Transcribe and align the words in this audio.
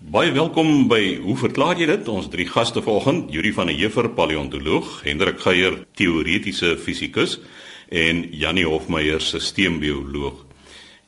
Baie 0.00 0.30
welkom 0.32 0.86
by 0.88 1.18
Hoe 1.20 1.34
verklaar 1.36 1.76
jy 1.76 1.84
dit? 1.90 2.06
Ons 2.08 2.30
drie 2.32 2.46
gaste 2.48 2.80
vanoggend, 2.80 3.26
Yuri 3.36 3.50
van 3.52 3.68
der 3.68 3.76
Heever, 3.76 4.06
paleontoloog, 4.16 5.02
Hendrik 5.04 5.42
Geier, 5.44 5.74
teoretiese 5.92 6.70
fisikus 6.80 7.34
en 7.92 8.22
Janie 8.32 8.64
Hofmeyer, 8.64 9.20
sisteembioloog. 9.20 10.38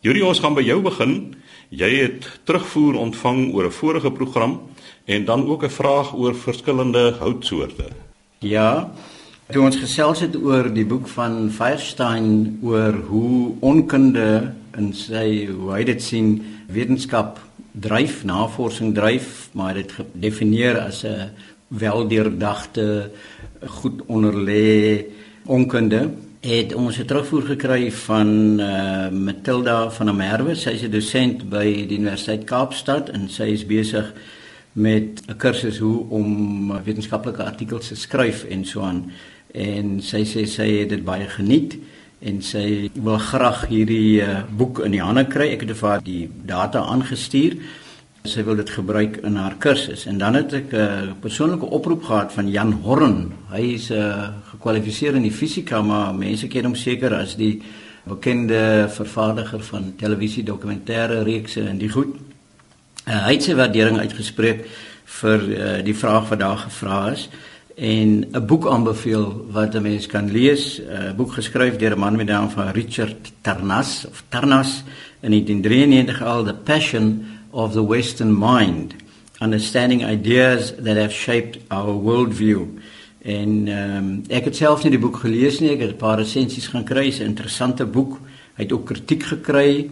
Yuri, 0.05 0.21
ons 0.21 0.43
gaan 0.45 0.53
by 0.53 0.67
jou 0.67 0.77
begin. 0.85 1.15
Jy 1.73 1.89
het 2.03 2.29
terugvoer 2.45 2.99
ontvang 3.01 3.55
oor 3.55 3.71
'n 3.71 3.73
vorige 3.73 4.13
program 4.13 4.61
en 5.09 5.25
dan 5.25 5.47
ook 5.49 5.65
'n 5.65 5.71
vraag 5.71 6.13
oor 6.13 6.35
verskillende 6.35 7.17
houtsoorte. 7.19 7.89
Ja, 8.41 8.93
toe 9.49 9.63
ons 9.63 9.77
gesels 9.77 10.21
het 10.21 10.37
oor 10.37 10.69
die 10.69 10.85
boek 10.85 11.09
van 11.09 11.51
Firestein 11.51 12.59
oor 12.63 12.93
hoe 13.09 13.55
onkunde 13.61 14.53
in 14.77 14.93
sy 14.93 15.47
hoe 15.47 15.73
hy 15.73 15.85
dit 15.85 16.03
sien 16.03 16.45
wetenskap 16.69 17.39
dryf 17.73 18.25
navorsing 18.25 18.95
dryf 18.95 19.49
maar 19.53 19.75
dit 19.75 19.93
gedefinieer 19.93 20.79
as 20.81 21.05
'n 21.05 21.31
weldeurdagte 21.69 23.11
goed 23.67 24.03
onderlê 24.07 25.05
onkunde. 25.47 26.11
Het 26.41 26.75
ons 26.75 26.99
'n 26.99 27.05
terugvoer 27.05 27.43
gekry 27.43 27.93
van 27.93 28.61
uh, 28.61 29.09
Matilda 29.09 29.91
van 29.91 30.07
der 30.07 30.15
Merwe. 30.15 30.55
Sy 30.55 30.71
is 30.71 30.83
'n 30.83 30.91
dosent 30.91 31.49
by 31.49 31.87
die 31.87 31.99
Universiteit 31.99 32.45
Kaapstad 32.45 33.09
en 33.09 33.29
sy 33.29 33.43
is 33.43 33.67
besig 33.67 34.13
met 34.73 35.23
'n 35.27 35.37
kursus 35.37 35.79
hoe 35.79 36.05
om 36.09 36.73
wetenskaplike 36.85 37.45
artikels 37.45 37.89
te 37.89 37.95
skryf 37.95 38.45
en 38.45 38.65
so 38.65 38.81
aan. 38.81 39.13
En 39.53 40.01
sy 40.01 40.25
sê 40.25 40.45
sy 40.47 40.69
het 40.81 40.89
dit 40.89 41.05
baie 41.05 41.29
geniet 41.29 41.77
en 42.23 42.43
sy 42.43 42.91
wil 42.95 43.19
graag 43.19 43.67
hierdie 43.71 44.23
uh, 44.23 44.43
boek 44.47 44.83
in 44.87 44.95
die 44.95 45.03
hande 45.03 45.25
kry. 45.31 45.51
Ek 45.55 45.65
het 45.67 45.75
vir 45.79 45.89
haar 45.89 46.05
die 46.07 46.27
data 46.47 46.85
aangestuur. 46.87 47.57
Sy 48.23 48.45
wil 48.47 48.61
dit 48.61 48.71
gebruik 48.71 49.19
in 49.27 49.37
haar 49.41 49.57
kursus. 49.63 50.07
En 50.07 50.21
dan 50.23 50.39
het 50.39 50.55
ek 50.55 50.73
'n 50.73 50.77
uh, 50.77 51.13
persoonlike 51.21 51.67
oproep 51.67 52.05
gehad 52.05 52.33
van 52.33 52.51
Jan 52.51 52.73
Horn. 52.85 53.33
Hy 53.51 53.75
is 53.75 53.91
uh, 53.91 54.29
gekwalifiseer 54.55 55.15
in 55.15 55.23
die 55.23 55.35
fisika, 55.35 55.83
maar 55.83 56.15
mense 56.15 56.49
ken 56.49 56.65
hom 56.65 56.75
seker 56.75 57.15
as 57.15 57.37
die 57.37 57.63
bekende 58.05 58.89
vervaardiger 58.89 59.63
van 59.63 59.95
televisie 59.97 60.45
dokumentêre 60.45 61.23
reekse 61.23 61.69
en 61.69 61.79
die 61.79 61.91
goed. 61.91 62.15
Uh, 63.07 63.27
hy 63.27 63.33
het 63.35 63.43
sy 63.43 63.55
waardering 63.55 63.99
uitgespreek 63.99 64.67
vir 65.05 65.41
uh, 65.43 65.85
die 65.85 65.95
vraag 65.95 66.29
wat 66.29 66.39
daar 66.39 66.59
gevra 66.59 67.11
is 67.13 67.29
en 67.77 68.27
'n 68.33 68.47
boek 68.47 68.67
aanbeveel 68.67 69.47
wat 69.51 69.75
'n 69.75 69.83
mens 69.83 70.07
kan 70.07 70.31
lees, 70.31 70.81
'n 70.81 71.17
boek 71.17 71.33
geskryf 71.33 71.77
deur 71.77 71.93
'n 71.93 71.99
man 71.99 72.17
met 72.17 72.27
die 72.27 72.35
naam 72.35 72.51
van 72.51 72.69
Richard 72.69 73.33
Tarnas 73.41 74.07
of 74.09 74.25
Tarnas 74.29 74.83
in 75.21 75.31
1993 75.31 76.23
al 76.23 76.45
The 76.45 76.55
Passion 76.55 77.25
of 77.51 77.73
the 77.73 77.87
Western 77.87 78.39
Mind, 78.39 78.95
Understanding 79.41 80.05
Ideas 80.05 80.75
that 80.83 80.97
Have 80.97 81.13
Shaped 81.13 81.59
Our 81.69 81.93
Worldview. 81.93 82.67
En 83.23 83.69
ehm 83.69 83.97
um, 83.97 84.23
ek 84.29 84.45
het 84.45 84.57
self 84.57 84.83
nie 84.83 84.91
die 84.91 84.99
boek 84.99 85.17
gelees 85.17 85.61
nie, 85.61 85.71
ek 85.71 85.81
het 85.81 85.91
'n 85.91 85.97
paar 85.97 86.19
resensies 86.19 86.67
gaan 86.67 86.85
kry, 86.85 87.09
'n 87.09 87.23
interessante 87.23 87.85
boek. 87.85 88.19
Hy 88.57 88.63
het 88.63 88.73
ook 88.73 88.87
kritiek 88.87 89.23
gekry 89.23 89.91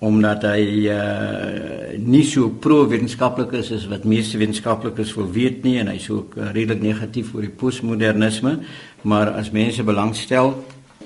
omdat 0.00 0.42
hy 0.48 0.88
uh 0.88 1.98
nie 2.00 2.24
so 2.24 2.48
pro-wetenskaplik 2.48 3.52
is 3.58 3.72
as 3.76 3.86
wat 3.90 4.04
meeste 4.08 4.38
wetenskaplikes 4.40 5.12
wil 5.18 5.28
weet 5.30 5.64
nie 5.66 5.76
en 5.80 5.90
hy's 5.92 6.08
ook 6.08 6.36
uh, 6.36 6.52
redelik 6.54 6.80
negatief 6.82 7.34
oor 7.34 7.44
die 7.44 7.52
postmodernisme 7.62 8.58
maar 9.02 9.34
as 9.36 9.50
mense 9.52 9.84
belangstel 9.84 10.54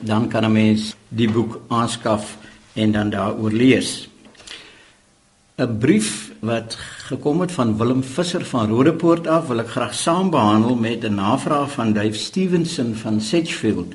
dan 0.01 0.29
kan 0.29 0.45
'n 0.45 0.53
mens 0.53 0.95
die 1.09 1.31
boek 1.31 1.61
aanskaf 1.69 2.37
en 2.75 2.93
dan 2.93 3.11
daaroor 3.11 3.53
lees. 3.53 4.09
'n 5.57 5.79
brief 5.79 6.33
wat 6.41 6.75
gekom 7.07 7.41
het 7.41 7.53
van 7.53 7.77
Willem 7.79 8.03
Visser 8.03 8.45
van 8.45 8.71
Rodepoort 8.71 9.27
af 9.27 9.47
wil 9.47 9.59
ek 9.59 9.69
graag 9.69 9.95
saam 9.95 10.31
behandel 10.31 10.75
met 10.75 11.05
'n 11.05 11.15
navraag 11.15 11.71
van 11.71 11.93
Dave 11.93 12.19
Stevenson 12.19 12.95
van 12.95 13.21
Sedgefield. 13.21 13.95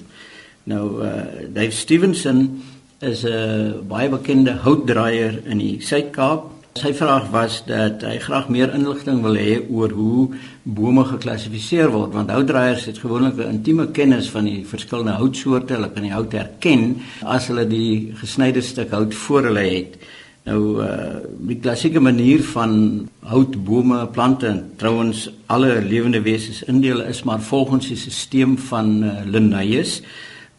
Nou 0.63 1.03
uh 1.03 1.11
Dave 1.53 1.71
Stevenson 1.71 2.63
is 2.99 3.23
'n 3.23 3.87
baie 3.87 4.09
bekende 4.09 4.51
houtdraaier 4.51 5.39
in 5.45 5.57
die 5.57 5.79
Suid-Kaap. 5.79 6.51
Sy 6.73 6.93
vraag 6.93 7.29
was 7.31 7.63
dat 7.65 8.01
hy 8.01 8.17
graag 8.19 8.49
meer 8.49 8.73
inligting 8.73 9.21
wil 9.21 9.35
hê 9.35 9.61
oor 9.71 9.89
hoe 9.89 10.27
bome 10.63 11.03
geklassifiseer 11.05 11.89
word 11.91 12.13
want 12.13 12.29
houtdraaiers 12.29 12.85
het 12.85 12.97
gewoonlik 12.97 13.37
'n 13.37 13.55
intieme 13.55 13.87
kennis 13.91 14.29
van 14.29 14.45
die 14.45 14.65
verskillende 14.65 15.11
houtsoorte. 15.11 15.73
Hulle 15.73 15.91
kan 15.91 16.03
die 16.03 16.11
hout 16.11 16.31
herken 16.31 17.01
as 17.23 17.47
hulle 17.47 17.67
die 17.67 18.11
gesnyde 18.15 18.61
stuk 18.61 18.91
hout 18.91 19.13
voor 19.13 19.43
hulle 19.43 19.65
het. 19.77 19.97
Nou 20.43 20.83
uh 20.83 21.15
die 21.47 21.59
klassieke 21.59 21.99
manier 21.99 22.43
van 22.43 23.07
houtbome, 23.19 24.07
plante 24.07 24.47
en 24.47 24.71
trouens 24.75 25.29
alle 25.45 25.81
lewende 25.81 26.21
wesens 26.21 26.63
indeel 26.63 27.01
is 27.01 27.23
maar 27.23 27.41
volgens 27.41 27.87
die 27.87 27.97
stelsel 27.97 28.57
van 28.57 29.03
uh, 29.03 29.11
Linnaeus 29.25 30.01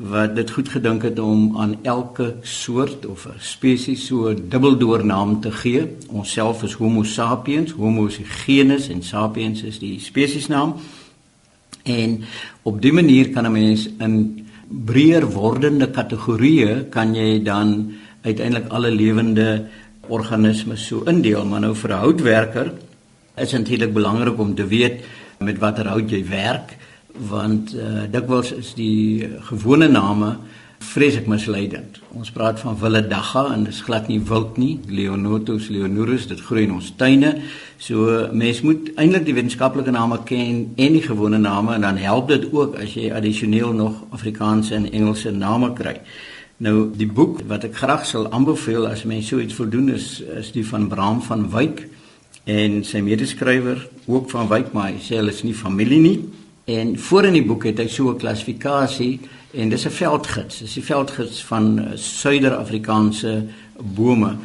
wat 0.00 0.32
dit 0.34 0.50
goed 0.50 0.68
gedink 0.72 1.02
het 1.04 1.18
om 1.20 1.58
aan 1.60 1.74
elke 1.84 2.34
soort 2.42 3.04
of 3.06 3.26
spesies 3.38 4.06
so 4.06 4.28
'n 4.28 4.48
dubbeldoornaam 4.48 5.40
te 5.40 5.52
gee. 5.52 5.96
Ons 6.08 6.32
self 6.32 6.62
is 6.62 6.72
Homo 6.72 7.02
sapiens, 7.02 7.70
Homo 7.70 8.06
is 8.06 8.16
die 8.16 8.24
genus 8.24 8.88
en 8.88 9.02
sapiens 9.02 9.62
is 9.62 9.78
die 9.78 10.00
spesiesnaam. 10.00 10.74
En 11.82 12.24
op 12.62 12.80
dié 12.82 12.92
manier 12.92 13.30
kan 13.30 13.46
'n 13.46 13.52
mens 13.52 13.88
in 13.98 14.46
breër 14.68 15.30
wordende 15.30 15.90
kategorieë 15.90 16.88
kan 16.88 17.14
jy 17.14 17.42
dan 17.42 17.92
uiteindelik 18.22 18.68
alle 18.68 18.90
lewende 18.90 19.66
organismes 20.08 20.86
so 20.86 21.02
indeel, 21.04 21.44
maar 21.44 21.60
nou 21.60 21.74
vir 21.74 21.90
'n 21.90 21.98
houtwerker 21.98 22.72
is 23.36 23.50
dit 23.50 23.68
eintlik 23.68 23.92
belangrik 23.92 24.38
om 24.38 24.54
te 24.54 24.66
weet 24.66 25.04
met 25.38 25.58
watter 25.58 25.86
hout 25.86 26.10
jy 26.10 26.24
werk 26.28 26.76
want 27.30 27.74
uh, 27.74 28.06
dikwels 28.10 28.52
is 28.52 28.74
die 28.74 29.28
gewone 29.50 29.88
name 29.88 30.36
vreeslik 30.80 31.26
misleidend. 31.28 32.00
Ons 32.16 32.30
praat 32.32 32.60
van 32.62 32.78
wille 32.80 33.02
dagga 33.06 33.44
en 33.52 33.66
dit 33.66 33.74
is 33.74 33.82
glad 33.84 34.08
nie 34.08 34.20
wild 34.26 34.56
nie. 34.58 34.78
Leonotus 34.88 35.68
leonorus, 35.68 36.26
dit 36.30 36.40
groei 36.40 36.64
in 36.64 36.72
ons 36.78 36.88
tuine. 36.96 37.34
So 37.78 38.08
mens 38.32 38.62
moet 38.64 38.88
eintlik 38.96 39.26
die 39.28 39.36
wetenskaplike 39.36 39.92
name 39.94 40.22
ken 40.24 40.64
en 40.74 40.96
die 40.96 41.04
gewone 41.04 41.38
name 41.38 41.76
en 41.76 41.84
dan 41.86 42.00
help 42.00 42.32
dit 42.32 42.48
ook 42.52 42.78
as 42.80 42.96
jy 42.96 43.10
addisioneel 43.12 43.74
nog 43.76 44.02
Afrikaanse 44.16 44.74
en 44.78 44.88
Engelse 44.90 45.34
name 45.36 45.72
kry. 45.76 45.98
Nou 46.64 46.90
die 46.96 47.08
boek 47.08 47.44
wat 47.48 47.64
ek 47.68 47.76
graag 47.76 48.08
sal 48.08 48.30
aanbeveel 48.32 48.88
as 48.88 49.06
mense 49.08 49.34
so 49.34 49.40
iets 49.40 49.56
voldoen 49.56 49.92
is 49.94 50.18
is 50.40 50.50
die 50.56 50.64
van 50.66 50.88
Bram 50.88 51.22
van 51.24 51.46
Wyk 51.52 51.86
en 52.50 52.80
sy 52.84 53.04
medeskrywer 53.04 53.84
ook 54.08 54.32
van 54.32 54.48
Wyk 54.48 54.72
maar 54.76 54.90
hy 54.90 55.00
sê 55.00 55.20
hulle 55.20 55.32
is 55.32 55.44
nie 55.44 55.56
familie 55.56 56.00
nie. 56.00 56.18
En 56.70 56.98
voor 56.98 57.24
in 57.24 57.34
die 57.34 57.46
boek 57.46 57.64
het 57.66 57.80
hy 57.82 57.88
so 57.90 58.10
'n 58.10 58.18
klassifikasie 58.18 59.20
en 59.50 59.68
dis 59.68 59.86
'n 59.86 59.90
veldgids. 59.90 60.58
Dis 60.58 60.74
die 60.74 60.84
veldgids 60.84 61.44
van 61.44 61.78
eh, 61.78 61.96
Suider-Afrikaanse 61.96 63.44
bome 63.94 64.36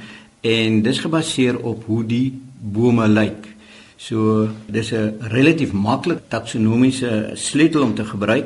en 0.41 0.81
dis 0.81 1.00
gebaseer 1.00 1.59
op 1.59 1.84
hoe 1.86 2.06
die 2.06 2.34
bome 2.59 3.08
lyk. 3.08 3.56
So 3.97 4.50
dis 4.66 4.91
'n 4.91 5.13
relatief 5.19 5.72
maklik 5.72 6.19
taksonomiese 6.28 7.31
sleutel 7.34 7.81
om 7.81 7.94
te 7.94 8.06
gebruik 8.06 8.46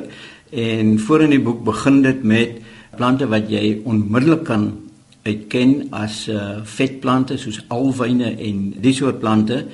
en 0.50 0.98
voor 0.98 1.20
in 1.22 1.30
die 1.30 1.40
boek 1.40 1.64
begin 1.64 2.02
dit 2.02 2.22
met 2.22 2.50
plante 2.96 3.28
wat 3.28 3.50
jy 3.50 3.80
onmiddellik 3.84 4.44
kan 4.44 4.80
uitken 5.22 5.86
as 5.90 6.28
uh, 6.28 6.58
vetplante 6.62 7.36
soos 7.36 7.64
alwyne 7.68 8.36
en 8.38 8.74
dis 8.80 8.96
soort 8.96 9.18
plante 9.18 9.66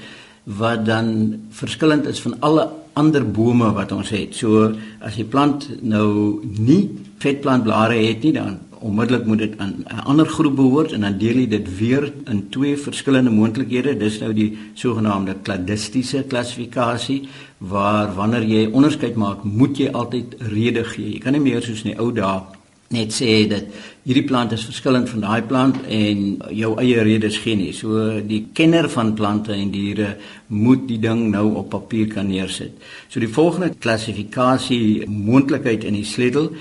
wat 0.44 0.84
dan 0.84 1.34
verskillend 1.50 2.06
is 2.06 2.20
van 2.20 2.36
alle 2.40 2.68
ander 2.96 3.24
bome 3.24 3.72
wat 3.76 3.92
ons 3.92 4.10
het. 4.14 4.34
So 4.34 4.70
as 5.04 5.18
die 5.18 5.28
plant 5.28 5.68
nou 5.82 6.40
nie 6.42 6.88
vetplantblare 7.22 7.98
het 8.00 8.24
nie, 8.24 8.32
dan 8.36 8.58
onmiddellik 8.86 9.26
moet 9.26 9.38
dit 9.38 9.58
aan 9.58 9.84
'n 9.84 10.04
ander 10.04 10.26
groep 10.26 10.56
behoort 10.56 10.92
en 10.92 11.00
dan 11.00 11.18
deel 11.18 11.36
jy 11.36 11.48
dit 11.48 11.78
weer 11.78 12.12
in 12.24 12.48
twee 12.48 12.76
verskillende 12.76 13.30
moontlikhede. 13.30 13.96
Dis 13.96 14.18
nou 14.20 14.32
die 14.32 14.56
sogenaamde 14.74 15.36
kladistiese 15.42 16.24
klassifikasie 16.28 17.28
waar 17.58 18.14
wanneer 18.14 18.44
jy 18.44 18.68
onderskeid 18.72 19.14
maak, 19.16 19.44
moet 19.44 19.78
jy 19.78 19.88
altyd 19.92 20.36
rede 20.38 20.84
gee. 20.84 21.12
Jy 21.12 21.18
kan 21.18 21.32
nie 21.32 21.40
meer 21.40 21.62
soos 21.62 21.84
in 21.84 21.90
die 21.90 22.00
ou 22.00 22.12
dae 22.12 22.40
net 22.94 23.12
sê 23.14 23.46
dat 23.50 23.66
hierdie 24.06 24.26
plant 24.26 24.52
is 24.54 24.64
verskillend 24.68 25.10
van 25.10 25.24
daai 25.24 25.42
plant 25.48 25.78
en 25.90 26.24
jou 26.54 26.72
eie 26.78 27.02
redes 27.02 27.38
gee 27.42 27.58
nie. 27.58 27.72
So 27.74 28.20
die 28.22 28.44
kenner 28.54 28.88
van 28.92 29.14
plante 29.18 29.54
en 29.56 29.72
diere 29.74 30.14
moet 30.48 30.86
die 30.86 31.00
ding 31.02 31.26
nou 31.32 31.48
op 31.62 31.72
papier 31.74 32.06
kan 32.12 32.30
neersit. 32.30 32.76
So 33.08 33.20
die 33.20 33.32
volgende 33.32 33.72
klassifikasie 33.74 35.06
moontlikheid 35.10 35.84
in 35.84 35.98
die 35.98 36.06
sleutel 36.06 36.52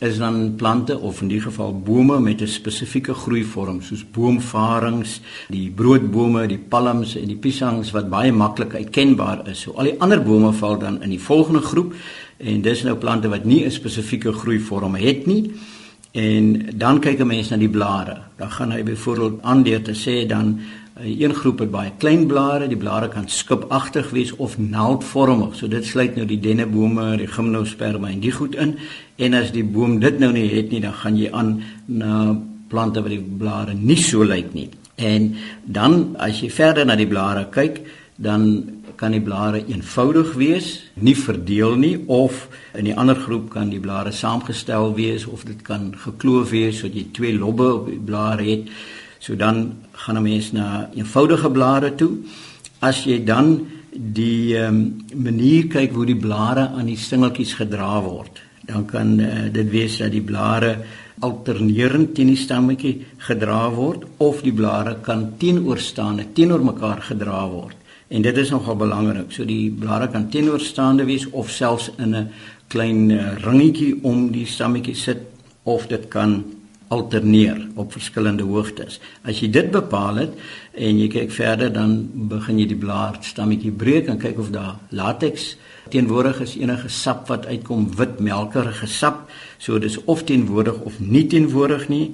is 0.00 0.16
dan 0.18 0.54
plante 0.56 0.98
of 0.98 1.20
in 1.20 1.28
die 1.28 1.40
geval 1.40 1.74
bome 1.76 2.20
met 2.20 2.40
'n 2.40 2.46
spesifieke 2.46 3.14
groeivorm 3.14 3.82
soos 3.82 4.04
boomvarings, 4.12 5.20
die 5.48 5.70
broodbome, 5.70 6.46
die 6.46 6.58
palms 6.58 7.16
en 7.16 7.26
die 7.26 7.36
piesangs 7.36 7.90
wat 7.90 8.08
baie 8.08 8.32
maklik 8.32 8.74
uitkenbaar 8.74 9.48
is. 9.48 9.60
So 9.60 9.72
al 9.72 9.84
die 9.84 10.00
ander 10.00 10.22
bome 10.22 10.52
val 10.52 10.78
dan 10.78 11.02
in 11.02 11.10
die 11.10 11.20
volgende 11.20 11.60
groep 11.60 11.94
en 12.40 12.62
dis 12.62 12.82
nou 12.82 12.96
plante 12.96 13.28
wat 13.28 13.44
nie 13.44 13.64
'n 13.64 13.70
spesifieke 13.70 14.32
groeivorm 14.32 14.94
het 14.94 15.26
nie. 15.26 15.50
En 16.12 16.68
dan 16.74 17.00
kyk 17.00 17.20
'n 17.20 17.26
mens 17.26 17.48
na 17.48 17.56
die 17.56 17.68
blare. 17.68 18.16
Dan 18.36 18.50
gaan 18.50 18.72
hy 18.72 18.82
byvoorbeeld 18.82 19.42
aan 19.42 19.62
deur 19.62 19.82
te 19.82 19.94
sê 19.94 20.26
dan 20.26 20.60
Een 21.04 21.34
groep 21.34 21.58
het 21.58 21.70
baie 21.70 21.90
klein 21.98 22.26
blare, 22.26 22.66
die 22.68 22.76
blare 22.76 23.08
kan 23.08 23.28
skipagtig 23.28 24.10
wees 24.12 24.32
of 24.36 24.58
naaldvormig. 24.58 25.54
So 25.56 25.68
dit 25.68 25.86
sluit 25.86 26.16
nou 26.16 26.26
die 26.28 26.40
dennebome, 26.40 27.14
die 27.16 27.28
gimnosperma 27.30 28.10
en 28.10 28.20
die 28.20 28.32
goed 28.32 28.54
in. 28.60 28.74
En 29.16 29.34
as 29.38 29.52
die 29.54 29.64
boom 29.64 29.96
dit 30.00 30.18
nou 30.20 30.32
nie 30.34 30.48
het 30.52 30.70
nie, 30.70 30.80
dan 30.84 30.92
gaan 30.92 31.16
jy 31.16 31.30
aan 31.32 31.54
na 31.86 32.36
plante 32.68 33.00
wat 33.00 33.14
die 33.14 33.22
blare 33.22 33.74
nie 33.74 33.96
so 33.96 34.26
lyk 34.28 34.52
nie. 34.52 34.68
En 35.00 35.32
dan 35.64 36.16
as 36.20 36.42
jy 36.44 36.50
verder 36.52 36.84
na 36.84 36.98
die 37.00 37.08
blare 37.08 37.46
kyk, 37.48 37.80
dan 38.20 38.44
kan 39.00 39.14
die 39.16 39.22
blare 39.24 39.62
eenvoudig 39.64 40.34
wees, 40.36 40.66
nie 41.00 41.16
verdeel 41.16 41.78
nie 41.80 41.94
of 42.12 42.48
in 42.76 42.84
die 42.90 42.96
ander 42.96 43.16
groep 43.16 43.48
kan 43.54 43.70
die 43.72 43.80
blare 43.80 44.12
saamgestel 44.12 44.92
wees 44.98 45.24
of 45.24 45.46
dit 45.48 45.62
kan 45.64 45.88
gekloof 45.96 46.52
wees 46.52 46.82
sodat 46.82 46.98
jy 46.98 47.06
twee 47.16 47.38
lobbe 47.38 47.68
op 47.78 47.88
die 47.88 48.00
blare 48.10 48.44
het. 48.44 48.68
So 49.20 49.36
dan 49.36 49.86
gaan 49.92 50.16
'n 50.16 50.22
mens 50.22 50.52
na 50.52 50.90
eenvoudige 50.94 51.50
blare 51.50 51.94
toe. 51.94 52.18
As 52.80 53.04
jy 53.04 53.24
dan 53.24 53.66
die 53.92 54.56
um, 54.56 55.04
manier 55.14 55.66
kyk 55.66 55.92
hoe 55.92 56.06
die 56.06 56.16
blare 56.16 56.68
aan 56.68 56.86
die 56.86 56.96
stingeltjies 56.96 57.54
gedra 57.54 58.02
word, 58.02 58.40
dan 58.66 58.84
kan 58.86 59.20
uh, 59.20 59.52
dit 59.52 59.70
wees 59.70 59.98
dat 59.98 60.12
die 60.12 60.22
blare 60.22 60.76
alternerend 61.20 62.14
teen 62.14 62.32
die 62.32 62.36
stammetjie 62.36 62.94
gedra 63.18 63.68
word 63.74 64.06
of 64.18 64.40
die 64.42 64.52
blare 64.52 64.96
kan 65.04 65.34
teenoorstaande 65.38 66.32
teenoor 66.32 66.64
mekaar 66.64 67.00
gedra 67.00 67.48
word. 67.48 67.79
En 68.10 68.22
dit 68.22 68.36
is 68.36 68.50
nogal 68.50 68.76
belangrik. 68.76 69.30
So 69.30 69.46
die 69.46 69.70
blare 69.70 70.08
kan 70.10 70.28
teenoorstaande 70.30 71.04
wees 71.06 71.28
of 71.30 71.50
selfs 71.50 71.90
in 71.96 72.16
'n 72.16 72.30
klein 72.68 73.10
uh, 73.10 73.36
ringetjie 73.38 73.98
om 74.02 74.30
die 74.30 74.46
stammetjie 74.46 74.94
sit 74.94 75.18
of 75.62 75.86
dit 75.86 76.08
kan 76.08 76.44
alterneer 76.90 77.68
op 77.74 77.92
verskillende 77.92 78.42
hoogtes. 78.42 78.98
As 79.22 79.38
jy 79.40 79.50
dit 79.50 79.70
bepaal 79.70 80.16
het 80.24 80.32
en 80.74 80.98
jy 80.98 81.06
kyk 81.08 81.30
verder 81.30 81.70
dan 81.72 82.10
begin 82.32 82.58
jy 82.58 82.66
die 82.66 82.78
blaar 82.78 83.20
stammetjie 83.22 83.70
breek 83.70 84.10
en 84.10 84.18
kyk 84.18 84.38
of 84.42 84.50
daar 84.50 84.74
latex 84.90 85.54
teenwoordig 85.94 86.40
is 86.40 86.56
enige 86.58 86.88
sap 86.88 87.28
wat 87.30 87.46
uitkom 87.46 87.86
wit 87.94 88.18
melkerige 88.18 88.86
sap. 88.90 89.30
So 89.58 89.78
dis 89.78 90.00
of 90.04 90.24
teenwoordig 90.26 90.82
of 90.82 90.98
nie 90.98 91.26
teenwoordig 91.30 91.88
nie. 91.88 92.10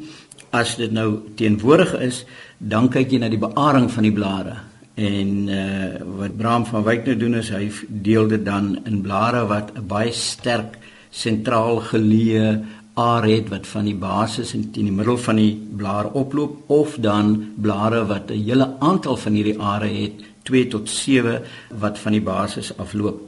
As 0.52 0.76
dit 0.76 0.92
nou 0.92 1.22
teenwoordig 1.36 1.96
is, 2.04 2.24
dan 2.58 2.88
kyk 2.92 3.10
jy 3.12 3.24
na 3.24 3.32
die 3.32 3.40
bearing 3.40 3.88
van 3.92 4.04
die 4.04 4.12
blare. 4.12 4.60
En 4.96 5.48
uh 5.52 6.00
wat 6.18 6.36
Bram 6.36 6.64
van 6.66 6.82
Wyk 6.82 7.04
nou 7.04 7.16
doen 7.20 7.34
is 7.36 7.50
hy 7.52 7.68
deel 7.88 8.28
dit 8.28 8.44
dan 8.44 8.78
in 8.88 9.02
blare 9.04 9.44
wat 9.46 9.74
'n 9.76 9.86
baie 9.86 10.12
sterk 10.12 10.78
sentraal 11.10 11.80
geleë 11.80 12.64
are 12.96 13.28
het 13.28 13.48
wat 13.52 13.66
van 13.66 13.84
die 13.84 13.94
basis 13.94 14.54
en 14.56 14.70
teen 14.72 14.88
die 14.88 14.92
middel 14.92 15.18
van 15.20 15.36
die 15.36 15.52
blare 15.76 16.12
oploop 16.16 16.70
of 16.72 16.96
dan 16.96 17.52
blare 17.56 18.06
wat 18.08 18.30
'n 18.30 18.44
hele 18.48 18.68
aantal 18.80 19.16
van 19.16 19.32
hierdie 19.32 19.60
are 19.60 19.86
het 19.86 20.12
2 20.42 20.68
tot 20.68 20.88
7 20.88 21.42
wat 21.78 21.98
van 21.98 22.12
die 22.12 22.22
basis 22.22 22.72
afloop. 22.78 23.20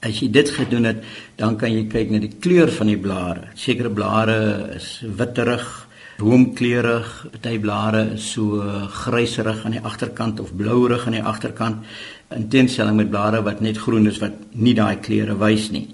As 0.00 0.20
jy 0.20 0.30
dit 0.30 0.50
gedoen 0.50 0.84
het, 0.84 1.04
dan 1.36 1.56
kan 1.56 1.72
jy 1.72 1.86
kyk 1.86 2.10
na 2.10 2.18
die 2.18 2.36
kleur 2.40 2.68
van 2.68 2.86
die 2.86 2.98
blare. 2.98 3.48
Sekere 3.54 3.90
blare 3.90 4.70
is 4.76 5.02
witterig, 5.16 5.85
roomkleurig, 6.18 7.26
party 7.30 7.58
blare 7.60 8.02
is 8.14 8.30
so 8.32 8.60
gryserig 8.88 9.64
aan 9.64 9.76
die 9.76 9.84
agterkant 9.84 10.40
of 10.40 10.54
blouerig 10.56 11.06
aan 11.06 11.18
die 11.18 11.22
agterkant 11.22 11.84
in 12.34 12.48
teenstelling 12.48 12.96
met 12.96 13.10
blare 13.10 13.42
wat 13.42 13.60
net 13.60 13.78
groen 13.78 14.06
is 14.06 14.18
wat 14.18 14.32
nie 14.52 14.74
daai 14.74 14.96
kleure 15.00 15.36
wys 15.36 15.70
nie. 15.70 15.88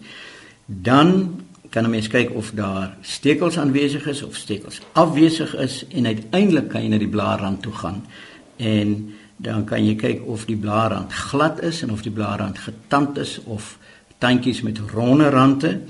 Dan 0.66 1.42
kan 1.72 1.84
'n 1.84 1.90
mens 1.90 2.08
kyk 2.08 2.30
of 2.34 2.50
daar 2.54 2.96
stekels 3.00 3.58
aanwesig 3.58 4.06
is 4.06 4.22
of 4.22 4.36
stekels 4.36 4.80
afwesig 4.92 5.56
is 5.56 5.84
en 5.88 6.06
uiteindelik 6.06 6.68
kan 6.68 6.82
jy 6.82 6.88
na 6.88 6.98
die 6.98 7.08
blaarrand 7.08 7.62
toe 7.62 7.72
gaan 7.72 8.04
en 8.56 9.14
dan 9.36 9.64
kan 9.64 9.86
jy 9.86 9.94
kyk 9.94 10.26
of 10.26 10.44
die 10.44 10.56
blaarrand 10.56 11.12
glad 11.12 11.62
is 11.62 11.82
en 11.82 11.90
of 11.90 12.02
die 12.02 12.12
blaarrand 12.12 12.58
getand 12.58 13.18
is 13.18 13.40
of 13.44 13.78
tandjies 14.18 14.62
met 14.62 14.78
ronde 14.92 15.30
rande 15.30 15.80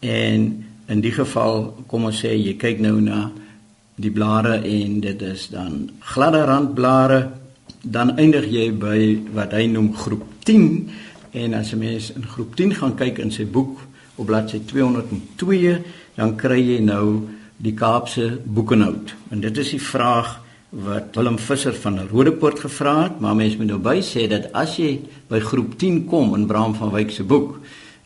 en 0.00 0.64
in 0.86 1.00
die 1.00 1.12
geval 1.12 1.84
kom 1.86 2.04
ons 2.04 2.24
sê 2.24 2.32
jy 2.32 2.56
kyk 2.56 2.80
nou 2.80 3.00
na 3.00 3.30
die 3.98 4.10
blare 4.14 4.60
en 4.62 5.00
dit 5.02 5.22
is 5.26 5.48
dan 5.50 5.88
gladde 6.12 6.44
randblare 6.46 7.20
dan 7.82 8.14
eindig 8.16 8.46
jy 8.50 8.70
by 8.72 8.98
wat 9.34 9.54
hy 9.56 9.66
noem 9.70 9.90
groep 9.96 10.24
10 10.46 10.90
en 11.32 11.54
as 11.54 11.72
'n 11.72 11.78
mens 11.78 12.12
in 12.14 12.26
groep 12.26 12.54
10 12.56 12.74
gaan 12.74 12.94
kyk 12.94 13.18
in 13.18 13.30
sy 13.30 13.44
boek 13.44 13.80
op 14.16 14.26
bladsy 14.26 14.60
202 14.66 15.82
dan 16.14 16.36
kry 16.36 16.60
jy 16.60 16.80
nou 16.80 17.28
die 17.56 17.74
Kaapse 17.74 18.38
boekenhout. 18.44 19.14
En 19.30 19.40
dit 19.40 19.58
is 19.58 19.70
die 19.70 19.82
vraag 19.82 20.40
wat 20.68 21.16
Willem 21.16 21.38
Visser 21.38 21.74
van 21.74 21.98
Rodepoort 22.10 22.58
gevra 22.58 23.02
het, 23.02 23.20
maar 23.20 23.34
mens 23.34 23.56
moet 23.56 23.66
nou 23.66 23.78
by 23.78 24.00
sê 24.00 24.28
dat 24.28 24.52
as 24.52 24.76
jy 24.76 25.00
by 25.28 25.40
groep 25.40 25.78
10 25.78 26.04
kom 26.06 26.34
in 26.34 26.46
Bram 26.46 26.74
van 26.74 26.90
Wyk 26.90 27.10
se 27.10 27.24
boek, 27.24 27.58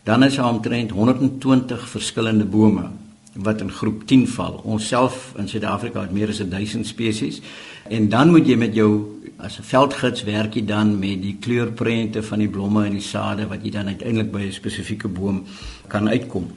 dan 0.05 0.23
is 0.23 0.37
daar 0.37 0.49
omtrent 0.49 0.91
120 0.91 1.89
verskillende 1.89 2.45
bome 2.45 3.02
wat 3.33 3.61
in 3.61 3.71
groep 3.71 4.07
10 4.07 4.27
val. 4.29 4.61
Ons 4.65 4.87
self 4.87 5.33
in 5.41 5.49
Suid-Afrika 5.49 6.01
het 6.01 6.13
meer 6.13 6.29
as 6.29 6.43
1000 6.45 6.87
spesies. 6.87 7.41
En 7.89 8.09
dan 8.09 8.31
moet 8.31 8.47
jy 8.47 8.57
met 8.57 8.75
jou 8.75 9.21
as 9.37 9.59
'n 9.59 9.63
veldgids 9.63 10.25
werk 10.25 10.55
jy 10.55 10.65
dan 10.65 10.99
met 10.99 11.23
die 11.23 11.37
kleurprente 11.41 12.23
van 12.23 12.39
die 12.39 12.49
blomme 12.49 12.85
en 12.85 12.93
die 12.93 13.01
sade 13.01 13.47
wat 13.47 13.65
jy 13.65 13.71
dan 13.71 13.87
uiteindelik 13.87 14.31
by 14.31 14.41
'n 14.41 14.53
spesifieke 14.53 15.09
boom 15.09 15.45
kan 15.89 16.09
uitkom. 16.09 16.51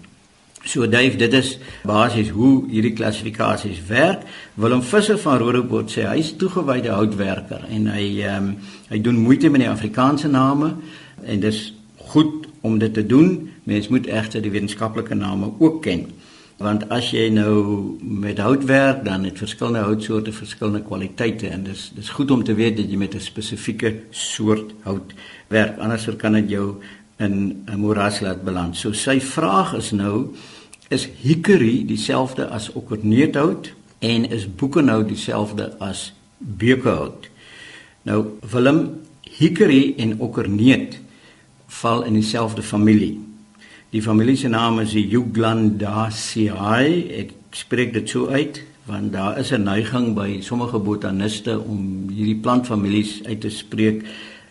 So 0.63 0.87
Dave, 0.87 1.17
dit 1.17 1.33
is 1.33 1.57
basies 1.83 2.29
hoe 2.29 2.69
hierdie 2.69 2.93
klassifikasies 2.93 3.85
werk. 3.87 4.21
Willem 4.53 4.81
Visser 4.81 5.17
van 5.17 5.37
Rodebot 5.37 5.91
sê 5.91 6.07
hy 6.07 6.17
is 6.17 6.35
toegewyde 6.35 6.89
houtwerker 6.89 7.65
en 7.69 7.87
hy 7.87 8.21
ehm 8.21 8.43
um, 8.43 8.57
hy 8.89 9.01
doen 9.01 9.17
moeite 9.17 9.49
met 9.49 9.61
die 9.61 9.69
Afrikaanse 9.69 10.27
name 10.27 10.75
en 11.23 11.39
dis 11.39 11.73
goed 11.97 12.47
om 12.61 12.79
dit 12.79 12.93
te 12.93 13.05
doen. 13.05 13.49
Mens 13.63 13.87
moet 13.87 14.07
egter 14.07 14.41
die 14.41 14.51
wetenskaplike 14.51 15.15
name 15.15 15.51
ook 15.59 15.81
ken 15.81 16.07
want 16.57 16.85
as 16.89 17.09
jy 17.11 17.29
nou 17.35 17.97
met 17.99 18.39
hout 18.39 18.63
werk 18.63 19.03
dan 19.03 19.25
het 19.27 19.37
verskillende 19.37 19.83
houtsoorte 19.83 20.31
verskillende 20.31 20.85
kwaliteite 20.87 21.49
en 21.51 21.63
dis 21.63 21.89
dis 21.95 22.09
goed 22.09 22.31
om 22.31 22.43
te 22.43 22.55
weet 22.55 22.77
dat 22.77 22.89
jy 22.89 22.97
met 22.97 23.15
'n 23.15 23.19
spesifieke 23.19 23.95
soort 24.11 24.71
hout 24.83 25.13
werk 25.47 25.77
anders 25.77 26.07
kan 26.17 26.33
dit 26.33 26.49
jou 26.49 26.81
in 27.17 27.63
'n 27.67 27.79
moeras 27.79 28.19
laat 28.19 28.43
beland. 28.43 28.77
So 28.77 28.91
sy 28.91 29.19
vraag 29.19 29.73
is 29.73 29.91
nou 29.91 30.35
is 30.87 31.09
hickory 31.21 31.85
dieselfde 31.85 32.47
as 32.47 32.73
okerneethout 32.73 33.73
en 33.99 34.29
is 34.29 34.55
boekenhout 34.55 35.07
dieselfde 35.07 35.77
as 35.79 36.13
beukhout. 36.37 37.29
Nou 38.01 38.25
Willem 38.51 39.01
hickory 39.21 39.93
en 39.97 40.19
okerneet 40.19 40.99
val 41.67 42.03
in 42.03 42.13
dieselfde 42.13 42.61
familie. 42.61 43.24
Die 43.95 44.01
familie 44.03 44.35
se 44.35 44.49
naam 44.51 44.81
is 44.81 44.91
Euglandaceae. 44.99 46.95
Ek 47.15 47.29
spreek 47.55 47.93
dit 47.95 48.09
so 48.11 48.27
uit 48.27 48.59
want 48.89 49.13
daar 49.13 49.39
is 49.39 49.51
'n 49.55 49.63
neiging 49.63 50.13
by 50.13 50.41
sommige 50.41 50.79
botaniste 50.79 51.59
om 51.59 52.09
hierdie 52.11 52.35
plantfamilies 52.35 53.23
uit 53.23 53.41
te 53.41 53.49
spreek 53.49 54.03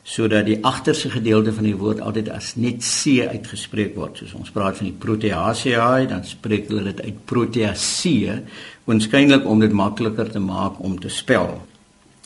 sodat 0.03 0.47
die 0.47 0.65
agterste 0.65 1.11
gedeelte 1.11 1.53
van 1.53 1.65
die 1.65 1.77
woord 1.77 2.01
altyd 2.01 2.31
as 2.31 2.57
net 2.57 2.81
C 2.81 3.21
uitgespreek 3.29 3.95
word. 3.95 4.17
Soos 4.17 4.35
ons 4.35 4.51
praat 4.51 4.77
van 4.77 4.87
die 4.87 4.97
Proteaceae, 4.99 6.07
dan 6.07 6.25
spreek 6.25 6.69
hulle 6.69 6.83
dit 6.85 7.03
uit 7.03 7.25
Proteaceae, 7.25 8.43
waarskynlik 8.85 9.45
om 9.47 9.61
dit 9.61 9.73
makliker 9.73 10.31
te 10.31 10.41
maak 10.41 10.81
om 10.81 11.01
te 11.01 11.09
spel. 11.09 11.61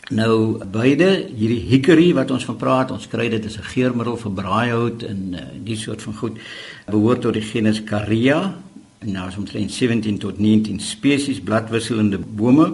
Nou 0.09 0.57
beide 0.73 1.09
hierdie 1.37 1.67
hickory 1.69 2.07
wat 2.17 2.31
ons 2.33 2.47
van 2.49 2.57
praat, 2.57 2.93
ons 2.95 3.09
kry 3.13 3.27
dit 3.29 3.45
as 3.45 3.59
'n 3.59 3.69
geurmiddel 3.75 4.17
vir 4.17 4.33
braaihout 4.33 5.03
en 5.03 5.35
uh, 5.35 5.41
die 5.65 5.77
soort 5.77 6.03
van 6.03 6.15
goed 6.15 6.39
behoort 6.87 7.21
tot 7.21 7.35
die 7.35 7.43
genus 7.43 7.85
Caria 7.85 8.57
en 8.99 9.13
nou 9.13 9.29
is 9.29 9.37
omtrent 9.37 9.71
17 9.71 10.19
tot 10.19 10.39
19 10.39 10.81
spesies 10.81 11.41
bladwisselende 11.41 12.19
bome. 12.19 12.73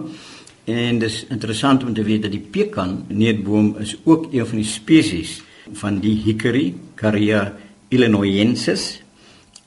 En 0.65 0.99
dis 0.99 1.25
interessant 1.29 1.83
om 1.83 1.93
te 1.93 2.03
weet 2.03 2.21
dat 2.21 2.31
die 2.31 2.39
pekan 2.51 3.03
neetboom 3.07 3.75
is 3.79 3.97
ook 4.03 4.33
een 4.33 4.45
van 4.45 4.57
die 4.57 4.67
spesies 4.67 5.41
van 5.73 5.99
die 5.99 6.15
hickory 6.15 6.73
Caria 6.95 7.53
illinoisensis 7.89 9.01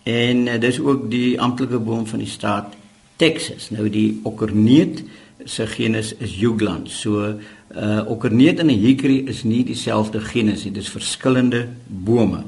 en 0.05 0.47
uh, 0.47 0.59
dis 0.61 0.81
ook 0.81 1.11
die 1.11 1.41
amptelike 1.41 1.79
boom 1.79 2.07
van 2.07 2.19
die 2.19 2.29
staat 2.29 2.75
Texas. 3.17 3.71
Nou 3.71 3.91
die 3.91 4.21
okerneet 4.25 5.05
se 5.45 5.67
genus 5.67 6.15
is 6.17 6.35
Jugland. 6.41 6.91
So 6.91 7.39
uh 7.77 8.11
okerneet 8.11 8.59
en 8.59 8.67
'n 8.67 8.81
hickory 8.81 9.25
is 9.29 9.43
nie 9.45 9.65
dieselfde 9.65 10.21
genus 10.21 10.65
nie, 10.65 10.73
dis 10.73 10.89
verskillende 10.89 11.69
bome. 11.87 12.45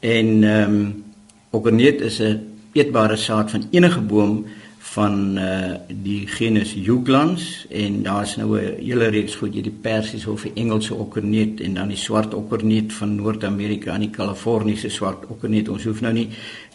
En 0.00 0.44
ehm 0.44 0.74
um, 0.74 1.04
okerneet 1.50 2.00
is 2.00 2.20
'n 2.20 2.40
eetbare 2.72 3.16
saad 3.16 3.50
van 3.50 3.66
enige 3.70 4.00
boom 4.00 4.46
van 4.96 5.38
uh 5.38 5.74
die 5.88 6.26
genus 6.26 6.72
Juglands 6.72 7.66
en 7.68 8.02
daar's 8.02 8.36
nou 8.36 8.58
'n 8.58 8.80
hele 8.80 9.08
reeks 9.12 9.34
goed 9.34 9.54
jy 9.54 9.62
die 9.62 9.78
persiese 9.80 10.30
of 10.30 10.42
die 10.42 10.52
Engelse 10.54 10.94
okerneet 10.94 11.60
en 11.60 11.74
dan 11.74 11.88
die 11.88 11.96
swart 11.96 12.34
okerneet 12.34 12.92
van 12.92 13.14
Noord-Amerika 13.14 13.94
en 13.94 14.00
die 14.00 14.10
Kaliforniese 14.10 14.88
swart 14.88 15.26
okerneet. 15.28 15.68
Ons 15.68 15.84
hoef 15.84 16.00
nou 16.00 16.12
nie 16.12 16.28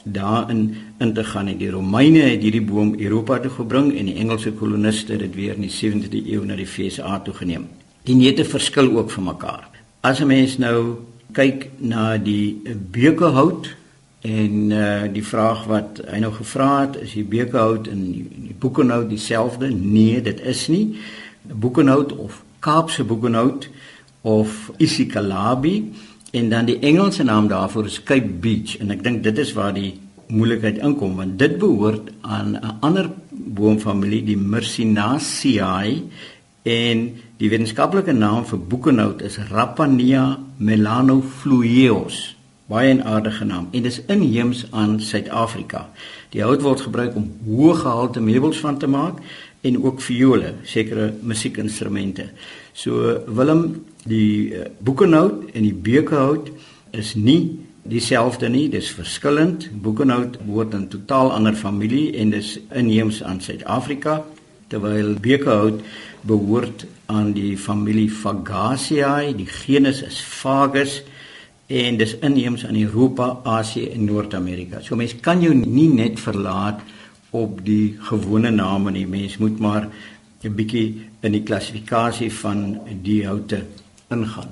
daarin 0.03 0.75
in 0.99 1.13
te 1.13 1.23
gaan. 1.23 1.57
Die 1.57 1.69
Romeine 1.69 2.19
het 2.19 2.41
hierdie 2.41 2.61
boom 2.61 2.95
Europa 2.99 3.39
toe 3.39 3.51
gebring 3.51 3.97
en 3.97 4.05
die 4.05 4.15
Engelse 4.15 4.51
koloniste 4.51 5.11
het 5.11 5.21
dit 5.21 5.35
weer 5.35 5.55
in 5.55 5.61
die 5.61 5.75
17de 5.81 6.25
eeu 6.25 6.45
na 6.45 6.55
die 6.55 6.67
VSA 6.67 7.19
toe 7.19 7.33
geneem. 7.33 7.67
Die 8.03 8.15
neute 8.15 8.45
verskil 8.45 8.97
ook 8.97 9.11
van 9.11 9.23
mekaar. 9.23 9.69
As 10.01 10.19
'n 10.19 10.27
mens 10.27 10.57
nou 10.57 10.95
kyk 11.31 11.69
na 11.77 12.17
die 12.17 12.61
bekehout 12.91 13.75
en 14.21 14.71
uh 14.71 15.13
die 15.13 15.25
vraag 15.25 15.65
wat 15.65 16.01
hy 16.05 16.19
nou 16.21 16.31
gevra 16.33 16.69
het, 16.81 16.99
is 17.01 17.15
die 17.17 17.25
bekehout 17.25 17.87
en 17.87 18.03
die, 18.11 18.25
die 18.49 18.55
boekenhout 18.59 19.09
dieselfde? 19.09 19.69
Nee, 19.73 20.21
dit 20.21 20.41
is 20.41 20.67
nie. 20.67 20.97
Boekenhout 21.41 22.13
of 22.13 22.43
Kaapse 22.61 23.03
boekenhout 23.03 23.69
of 24.21 24.71
Isikalabi 24.77 25.93
en 26.31 26.49
dan 26.49 26.65
die 26.65 26.79
Engelse 26.79 27.23
naam 27.23 27.47
daarvoor 27.47 27.85
is 27.85 28.03
Cape 28.03 28.37
Beach 28.41 28.77
en 28.79 28.93
ek 28.93 29.01
dink 29.03 29.23
dit 29.25 29.37
is 29.41 29.53
waar 29.57 29.73
die 29.73 29.95
moeilikheid 30.31 30.77
inkom 30.85 31.17
want 31.19 31.39
dit 31.41 31.57
behoort 31.59 32.11
aan 32.21 32.53
'n 32.55 32.77
ander 32.79 33.09
boomfamilie 33.31 34.23
die 34.23 34.37
Myrcinaceae 34.37 36.03
en 36.63 36.99
die 37.37 37.49
wetenskaplike 37.49 38.13
naam 38.13 38.45
vir 38.45 38.59
boekenhout 38.59 39.21
is 39.21 39.37
Raphanea 39.49 40.39
melanoflueus 40.57 42.35
baie 42.71 42.93
'n 42.93 43.03
aardige 43.03 43.45
naam 43.45 43.67
en 43.71 43.83
dis 43.83 44.01
inheems 44.07 44.65
aan 44.71 44.99
Suid-Afrika. 44.99 45.89
Die 46.29 46.41
hout 46.41 46.61
word 46.61 46.81
gebruik 46.81 47.15
om 47.15 47.31
hoë 47.45 47.75
gehalte 47.83 48.21
meubels 48.21 48.59
van 48.59 48.77
te 48.77 48.87
maak 48.87 49.19
en 49.61 49.83
ook 49.83 50.01
viole, 50.01 50.53
sekere 50.63 51.13
musiekinstrumente. 51.21 52.29
So 52.73 53.19
Willem, 53.27 53.83
die 54.03 54.53
uh, 54.53 54.65
boekenhout 54.79 55.51
en 55.53 55.61
die 55.67 55.73
bekehout 55.73 56.49
is 56.91 57.15
nie 57.15 57.59
dieselfde 57.83 58.49
nie, 58.49 58.69
dis 58.69 58.89
verskillend. 58.91 59.69
Boekenhout 59.81 60.39
behoort 60.45 60.73
aan 60.73 60.81
'n 60.81 60.87
totaal 60.87 61.31
ander 61.31 61.53
familie 61.53 62.17
en 62.17 62.29
dis 62.29 62.59
inheems 62.69 63.23
aan 63.23 63.41
Suid-Afrika, 63.41 64.23
terwyl 64.67 65.13
bekehout 65.19 65.81
behoort 66.21 66.85
aan 67.05 67.33
die 67.33 67.57
familie 67.57 68.09
Fagaceae. 68.09 69.35
Die 69.35 69.45
genus 69.49 70.01
is 70.01 70.21
Fagus 70.21 71.01
en 71.71 71.97
dis 71.97 72.15
inheems 72.19 72.65
aan 72.67 72.75
Europa, 72.75 73.39
Asië 73.43 73.85
en 73.93 74.03
Noord-Amerika. 74.05 74.81
So 74.83 74.95
mense 74.99 75.19
kan 75.23 75.41
jou 75.41 75.53
nie 75.55 75.87
net 75.93 76.19
verlaat 76.19 76.81
op 77.31 77.61
die 77.63 77.95
gewone 78.09 78.51
name 78.51 78.91
nie. 78.91 79.07
Mens 79.07 79.37
moet 79.37 79.59
maar 79.59 79.87
'n 80.43 80.55
bietjie 80.55 81.07
in 81.21 81.31
die 81.31 81.43
klassifikasie 81.43 82.31
van 82.33 82.79
die 83.01 83.25
houte 83.25 83.63
ingaan. 84.09 84.49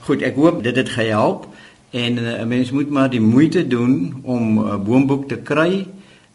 Goed, 0.00 0.22
ek 0.22 0.34
hoop 0.34 0.62
dit 0.62 0.76
het 0.76 0.88
gehelp. 0.88 1.46
En 1.90 2.18
uh, 2.18 2.40
'n 2.40 2.48
mens 2.48 2.70
moet 2.70 2.90
maar 2.90 3.10
die 3.10 3.20
moeite 3.20 3.66
doen 3.66 4.20
om 4.22 4.58
'n 4.58 4.66
uh, 4.66 4.78
boomboek 4.78 5.28
te 5.28 5.36
kry 5.36 5.86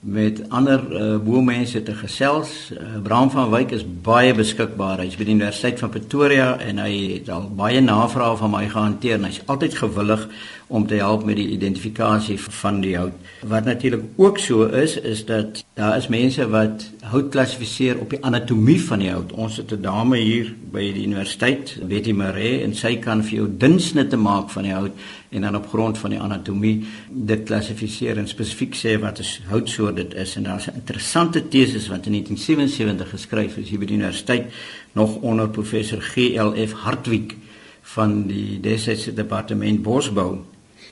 met 0.05 0.49
ander 0.53 0.81
uh, 0.91 1.17
boommense 1.17 1.83
te 1.83 1.93
gesels. 1.97 2.71
Uh, 2.71 3.01
Bram 3.03 3.31
van 3.33 3.49
Wyk 3.49 3.71
is 3.73 3.85
baie 4.05 4.33
beskikbaar. 4.37 5.01
Hy's 5.01 5.17
by 5.17 5.25
die 5.25 5.33
Universiteit 5.33 5.81
van 5.81 5.89
Pretoria 5.89 6.51
en 6.61 6.77
hy 6.83 6.91
het 7.15 7.31
al 7.33 7.47
baie 7.57 7.81
navrae 7.81 8.35
van 8.37 8.53
my 8.53 8.67
gehanteer. 8.69 9.17
Hy's 9.25 9.41
altyd 9.49 9.79
gewillig 9.81 10.27
om 10.67 10.87
te 10.87 10.95
help 10.95 11.25
met 11.25 11.35
die 11.35 11.49
identifikasie 11.53 12.39
van 12.39 12.79
die 12.81 12.95
hout. 12.97 13.13
Wat 13.45 13.65
natuurlik 13.65 14.03
ook 14.15 14.39
so 14.41 14.65
is, 14.65 14.97
is 14.97 15.25
dat 15.25 15.63
daar 15.73 15.97
is 15.97 16.07
mense 16.07 16.47
wat 16.49 16.87
hout 17.01 17.29
klassifiseer 17.29 17.99
op 17.99 18.09
die 18.09 18.23
anatomie 18.25 18.79
van 18.81 18.99
die 18.99 19.11
hout. 19.11 19.31
Ons 19.31 19.57
het 19.57 19.71
'n 19.71 19.81
dame 19.81 20.17
hier 20.17 20.53
by 20.71 20.93
die 20.93 21.05
universiteit, 21.05 21.77
Betty 21.87 22.11
Maree, 22.11 22.63
en 22.63 22.73
sy 22.75 22.95
kan 22.97 23.23
vir 23.23 23.35
jou 23.37 23.47
dunsnitte 23.57 24.17
maak 24.17 24.49
van 24.49 24.63
die 24.63 24.73
hout 24.73 24.91
en 25.29 25.41
dan 25.41 25.55
op 25.55 25.67
grond 25.67 25.97
van 25.97 26.09
die 26.09 26.19
anatomie 26.19 26.85
dit 27.09 27.43
klassifiseer 27.43 28.17
en 28.17 28.27
spesifiek 28.27 28.75
sê 28.75 28.99
wat 28.99 29.19
'n 29.19 29.49
houtsoort 29.49 29.95
dit 29.95 30.13
is. 30.13 30.35
En 30.35 30.43
daar's 30.43 30.67
'n 30.67 30.75
interessante 30.75 31.47
teses 31.47 31.87
wat 31.87 32.05
in 32.05 32.11
1977 32.11 33.09
geskryf 33.09 33.57
is 33.57 33.69
hier 33.69 33.79
by 33.79 33.85
die 33.85 33.95
universiteit 33.95 34.53
nog 34.93 35.15
onder 35.15 35.49
professor 35.49 36.01
GLF 36.01 36.71
Hartwig 36.71 37.35
van 37.81 38.27
die 38.27 38.59
desitse 38.59 39.13
departement 39.13 39.81
bosbou 39.81 40.37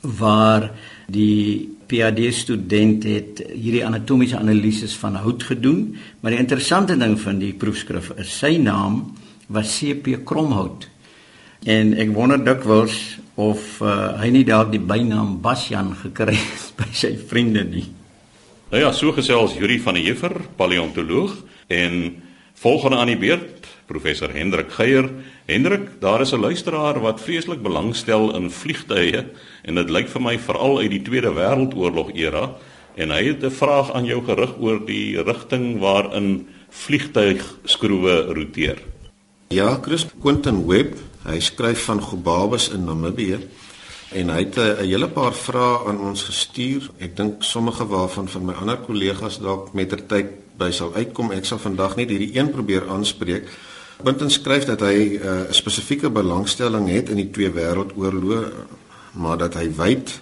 waar 0.04 0.70
die 1.08 1.70
PhD 1.88 2.32
student 2.36 3.04
het 3.08 3.42
hierdie 3.54 3.84
anatomiese 3.86 4.38
analises 4.40 4.96
van 5.00 5.16
hout 5.22 5.44
gedoen, 5.44 5.94
maar 6.20 6.34
die 6.34 6.42
interessante 6.42 6.98
ding 6.98 7.16
van 7.22 7.40
die 7.40 7.54
proefskrif 7.54 8.12
is 8.20 8.32
sy 8.40 8.56
naam 8.62 9.04
was 9.48 9.78
CP 9.78 10.24
Kromhout. 10.26 10.88
En 11.64 11.94
ek 11.96 12.12
wonder 12.16 12.42
dikwels 12.44 12.98
of 13.40 13.80
uh, 13.82 14.14
hy 14.22 14.30
nie 14.34 14.46
dalk 14.48 14.74
die 14.74 14.82
bynaam 14.84 15.38
Basjan 15.44 15.94
gekry 16.04 16.36
het 16.38 16.72
by 16.80 16.90
sy 16.94 17.14
vriende 17.30 17.64
nie. 17.68 17.88
Nou 18.74 18.82
ja, 18.82 18.92
so 18.96 19.14
gesels 19.14 19.56
Yuri 19.60 19.78
van 19.84 19.98
der 19.98 20.08
Heever, 20.08 20.34
paleontoloog 20.58 21.36
en 21.70 22.00
volgende 22.58 22.98
aan 22.98 23.12
die 23.14 23.20
beurt 23.22 23.70
professor 23.86 24.32
Hendrik 24.34 24.72
Geier. 24.72 25.10
Hendrik, 25.46 26.00
daar 26.00 26.22
is 26.22 26.34
'n 26.34 26.40
luisteraar 26.40 27.00
wat 27.00 27.22
vreeslik 27.22 27.62
belangstel 27.62 28.36
in 28.36 28.52
vliegtye 28.52 29.26
en 29.64 29.76
dit 29.76 29.90
lyk 29.90 30.08
vir 30.08 30.22
my 30.22 30.40
veral 30.40 30.80
uit 30.80 30.90
die 30.90 31.02
Tweede 31.02 31.34
Wêreldoorlog 31.34 32.16
era 32.16 32.56
en 32.96 33.10
hy 33.10 33.24
het 33.24 33.44
'n 33.44 33.52
vraag 33.52 33.94
aan 33.94 34.06
jou 34.06 34.24
gerig 34.26 34.54
oor 34.60 34.86
die 34.86 35.22
rigting 35.22 35.80
waarin 35.80 36.48
vliegtuigskroewe 36.70 38.34
roteer. 38.34 38.78
Ja, 39.50 39.80
Chris 39.82 40.06
Quentin 40.22 40.66
Webb, 40.68 40.98
hy 41.24 41.40
skryf 41.40 41.84
van 41.86 42.02
Gobabas 42.02 42.70
in 42.70 42.86
Namibië 42.86 43.40
en 44.14 44.30
hy 44.30 44.40
het 44.40 44.58
'n 44.58 44.86
hele 44.86 45.08
paar 45.08 45.34
vrae 45.34 45.88
aan 45.88 46.00
ons 46.00 46.24
gestuur. 46.24 46.90
Ek 47.00 47.16
dink 47.16 47.44
sommige 47.44 47.86
waarvan 47.88 48.28
van 48.28 48.46
my 48.46 48.54
ander 48.54 48.78
kollegas 48.78 49.40
dalk 49.40 49.74
mettertyd 49.74 50.26
by 50.58 50.72
sal 50.72 50.94
uitkom. 50.94 51.32
Ek 51.32 51.46
sal 51.46 51.58
vandag 51.58 51.96
net 51.96 52.10
hierdie 52.10 52.38
een 52.38 52.52
probeer 52.52 52.90
aanspreek. 52.90 53.50
Quentin 54.04 54.32
skryf 54.32 54.66
dat 54.68 54.82
hy 54.84 55.16
eh, 55.16 55.24
'n 55.24 55.48
uh, 55.48 55.54
spesifieke 55.56 56.10
belangstelling 56.10 56.90
het 56.92 57.10
in 57.10 57.22
die 57.22 57.32
twee 57.32 57.52
wêreldoorloë, 57.52 58.44
maar 59.16 59.38
dat 59.38 59.54
hy 59.56 59.70
wyd 59.72 60.22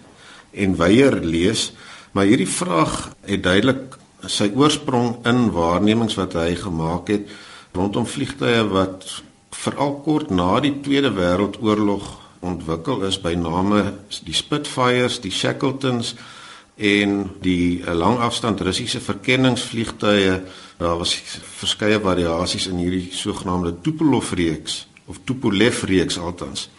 en 0.54 0.78
weier 0.78 1.18
lees, 1.24 1.74
maar 2.12 2.26
hierdie 2.26 2.50
vraag 2.50 3.16
het 3.26 3.44
duidelik 3.44 3.98
sy 4.28 4.52
oorsprong 4.54 5.26
in 5.26 5.50
waarnemings 5.52 6.16
wat 6.16 6.34
hy 6.38 6.56
gemaak 6.56 7.08
het 7.10 7.26
rondom 7.74 8.06
vliegtye 8.06 8.68
wat 8.70 9.24
veral 9.50 9.96
kort 10.06 10.30
na 10.30 10.60
die 10.60 10.76
Tweede 10.84 11.10
Wêreldoorlog 11.16 12.06
ontwikkel 12.42 13.02
is 13.08 13.18
by 13.22 13.34
name 13.34 13.94
die 14.26 14.36
Spitfires, 14.36 15.20
die 15.22 15.32
Shackletons 15.32 16.16
en 16.82 17.18
die 17.46 17.84
eh, 17.84 17.94
langafstand 17.94 18.62
Russiese 18.66 19.00
verkenningsvliegtye 19.04 20.42
daar 20.82 20.98
was 20.98 21.14
verskeie 21.60 22.00
variasies 22.02 22.66
in 22.72 22.80
hierdie 22.82 23.12
sogenaamde 23.14 23.76
Tupolev 23.86 24.34
reeks 24.38 24.88
of 25.06 25.20
Tupolev 25.26 25.84
reeks 25.90 26.18
altans. 26.18 26.70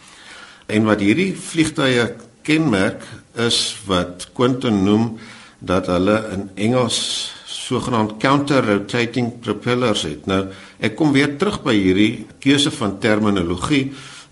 En 0.67 0.83
wat 0.87 1.03
hierdie 1.03 1.31
vliegtye 1.35 2.09
kenmerk 2.43 3.05
is 3.39 3.59
wat 3.87 4.27
Quentin 4.35 4.83
noem 4.83 5.13
dat 5.63 5.87
hulle 5.87 6.17
in 6.33 6.49
Engels 6.67 6.99
sogenaamd 7.47 8.17
counter 8.19 8.65
rotating 8.65 9.37
propellers 9.39 10.03
het. 10.03 10.27
Nou 10.27 10.49
ek 10.83 10.97
kom 10.99 11.13
weer 11.15 11.37
terug 11.39 11.61
by 11.63 11.75
hierdie 11.77 12.25
keuse 12.43 12.73
van 12.75 12.97
terminologie 12.99 13.85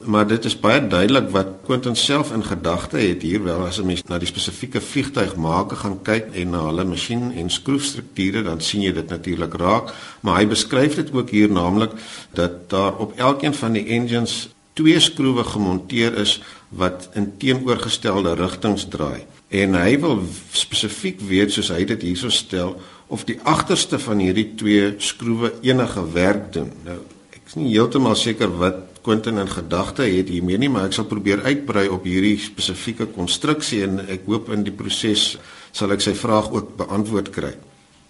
maar 0.06 0.28
dit 0.28 0.46
is 0.46 0.60
baie 0.60 0.88
duidelik 0.88 1.30
wat 1.30 1.48
Quentin 1.66 1.96
self 1.96 2.32
in 2.32 2.44
gedagte 2.44 2.98
het 2.98 3.22
hier 3.22 3.44
wel. 3.44 3.66
As 3.66 3.80
'n 3.80 3.86
mens 3.86 4.04
na 4.04 4.18
die 4.18 4.28
spesifieke 4.28 4.82
vliegtuigmaker 4.82 5.78
gaan 5.78 6.02
kyk 6.02 6.26
en 6.34 6.50
na 6.50 6.66
hulle 6.66 6.84
masjien 6.84 7.32
en 7.32 7.50
skroefstrukture 7.50 8.44
dan 8.44 8.62
sien 8.62 8.82
jy 8.82 8.94
dit 8.94 9.10
natuurlik 9.10 9.54
raak. 9.54 9.94
Maar 10.22 10.38
hy 10.38 10.48
beskryf 10.48 10.96
dit 10.96 11.14
ook 11.14 11.30
hier 11.30 11.52
naamlik 11.52 11.92
dat 12.34 12.70
daar 12.70 12.98
op 12.98 13.18
elkeen 13.18 13.54
van 13.54 13.72
die 13.72 13.86
engines 13.86 14.50
twee 14.74 15.00
skroewe 15.00 15.44
gemonteer 15.44 16.18
is 16.18 16.42
wat 16.70 17.10
in 17.14 17.38
teenoorgestelde 17.38 18.34
rigtings 18.34 18.88
draai. 18.88 19.26
En 19.48 19.76
hy 19.76 20.00
wil 20.00 20.22
spesifiek 20.52 21.20
weet 21.20 21.52
soos 21.52 21.70
hy 21.70 21.86
dit 21.86 22.02
hierso 22.02 22.30
stel 22.30 22.82
of 23.08 23.26
die 23.28 23.40
agterste 23.44 24.00
van 24.00 24.18
hierdie 24.24 24.54
twee 24.56 24.94
skroewe 24.98 25.54
enige 25.62 26.12
werk 26.12 26.54
doen. 26.54 26.72
Nou 26.86 27.00
ek 27.36 27.42
is 27.46 27.56
nie 27.56 27.74
heeltemal 27.74 28.16
seker 28.16 28.58
wat 28.58 28.91
Quentin 29.02 29.38
in 29.42 29.50
gedagte 29.50 30.04
het 30.04 30.30
hiermee 30.30 30.58
nie, 30.62 30.70
maar 30.70 30.86
ek 30.86 30.94
sal 30.94 31.08
probeer 31.10 31.42
uitbrei 31.42 31.88
op 31.90 32.06
hierdie 32.06 32.38
spesifieke 32.40 33.08
konstruksie 33.16 33.82
en 33.88 34.04
ek 34.06 34.28
hoop 34.30 34.52
in 34.54 34.64
die 34.68 34.76
proses 34.76 35.38
sal 35.72 35.92
ek 35.96 36.04
sy 36.06 36.14
vraag 36.18 36.52
ook 36.54 36.76
beantwoord 36.78 37.32
kry. 37.34 37.56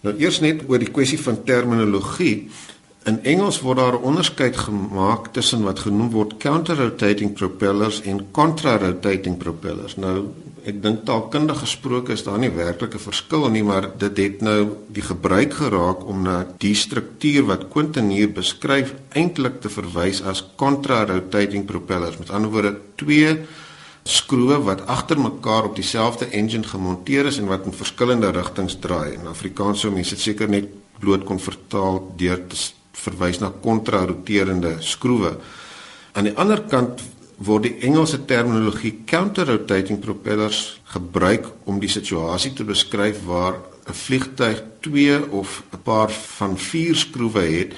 Nou 0.03 0.15
eers 0.17 0.41
net 0.41 0.65
oor 0.67 0.81
die 0.81 0.91
kwessie 0.91 1.19
van 1.21 1.43
terminologie. 1.45 2.49
In 3.09 3.19
Engels 3.25 3.61
word 3.61 3.77
daar 3.77 3.97
'n 3.97 4.03
onderskeid 4.11 4.57
gemaak 4.57 5.33
tussen 5.33 5.63
wat 5.63 5.79
genoem 5.79 6.09
word 6.11 6.37
counter-rotating 6.37 7.33
propellers 7.33 8.01
en 8.01 8.31
contra-rotating 8.31 9.37
propellers. 9.37 9.95
Nou, 9.95 10.27
ek 10.65 10.81
dink 10.83 11.05
taalkundig 11.07 11.59
gesproke 11.63 12.13
is 12.13 12.23
daar 12.23 12.39
nie 12.39 12.51
werklik 12.53 12.93
'n 12.95 12.99
verskil 12.99 13.49
nie, 13.49 13.63
maar 13.63 13.89
dit 13.97 14.17
het 14.17 14.41
nou 14.41 14.77
die 14.87 15.01
gebruik 15.01 15.53
geraak 15.53 16.05
om 16.05 16.23
na 16.23 16.45
die 16.59 16.75
struktuur 16.75 17.45
wat 17.45 17.69
Quentin 17.69 18.09
hier 18.09 18.29
beskryf 18.29 18.93
eintlik 19.13 19.61
te 19.61 19.69
verwys 19.69 20.21
as 20.21 20.43
contra-rotating 20.55 21.65
propellers. 21.65 22.17
Met 22.17 22.29
ander 22.29 22.51
woorde, 22.51 22.77
twee 22.95 23.39
skroewe 24.03 24.57
wat 24.63 24.85
agter 24.87 25.19
mekaar 25.19 25.63
op 25.63 25.75
dieselfde 25.75 26.25
engine 26.25 26.63
gemonteer 26.63 27.25
is 27.25 27.37
en 27.37 27.47
wat 27.47 27.65
in 27.65 27.73
verskillende 27.73 28.31
rigtings 28.31 28.77
draai. 28.79 29.13
In 29.13 29.27
Afrikaans 29.27 29.79
sou 29.79 29.91
mense 29.93 30.15
dit 30.15 30.23
seker 30.23 30.49
net 30.49 30.69
bloot 30.99 31.23
kon 31.23 31.39
vertaal 31.39 32.13
deur 32.17 32.47
te 32.47 32.57
verwys 32.91 33.39
na 33.39 33.51
kontraroterende 33.61 34.77
skroewe. 34.79 35.37
Aan 36.13 36.23
die 36.23 36.37
ander 36.37 36.61
kant 36.61 37.01
word 37.45 37.63
die 37.63 37.77
Engelse 37.87 38.21
terminologie 38.25 39.01
counter-rotating 39.05 39.99
propellers 39.99 40.81
gebruik 40.93 41.47
om 41.65 41.79
die 41.81 41.89
situasie 41.89 42.53
te 42.53 42.63
beskryf 42.67 43.23
waar 43.25 43.55
'n 43.87 43.93
vliegtuig 43.93 44.63
2 44.81 45.31
of 45.31 45.63
'n 45.73 45.81
paar 45.83 46.11
van 46.11 46.57
4 46.57 46.95
skroewe 46.95 47.41
het 47.41 47.73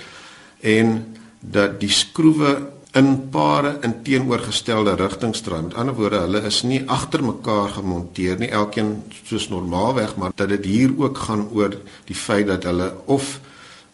en 0.60 1.16
dat 1.40 1.80
die 1.80 1.90
skroewe 1.90 2.72
in 2.94 3.30
pare 3.30 3.78
in 3.82 3.96
teenoorgestelde 4.04 4.94
rigtings 4.96 5.42
draai. 5.42 5.62
Met 5.62 5.74
ander 5.74 5.96
woorde, 5.98 6.20
hulle 6.20 6.42
is 6.46 6.62
nie 6.64 6.84
agter 6.86 7.24
mekaar 7.26 7.70
gemonteer 7.70 8.38
nie, 8.38 8.50
elkeen 8.50 9.04
soos 9.24 9.50
normaalweg, 9.50 10.16
maar 10.16 10.32
dat 10.36 10.50
dit 10.50 10.66
hier 10.66 10.94
ook 10.98 11.18
gaan 11.18 11.48
oor 11.52 11.74
die 12.06 12.16
feit 12.16 12.48
dat 12.48 12.64
hulle 12.70 12.94
of 13.06 13.40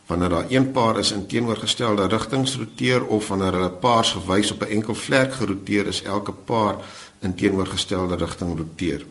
wanneer 0.09 0.29
daar 0.29 0.49
een 0.49 0.71
paar 0.71 0.99
is 0.99 1.11
in 1.11 1.27
teenoorgestelde 1.29 2.07
rigtings 2.07 2.55
roteer 2.57 3.05
of 3.05 3.27
wanneer 3.27 3.53
hulle 3.53 3.69
paars 3.69 4.11
gewys 4.17 4.51
op 4.51 4.63
'n 4.63 4.73
enkel 4.77 4.95
vlek 4.95 5.33
geroteer 5.33 5.87
is, 5.87 6.01
elke 6.01 6.31
paar 6.31 6.75
in 7.21 7.35
teenoorgestelde 7.35 8.15
rigting 8.15 8.57
roteer. 8.57 9.05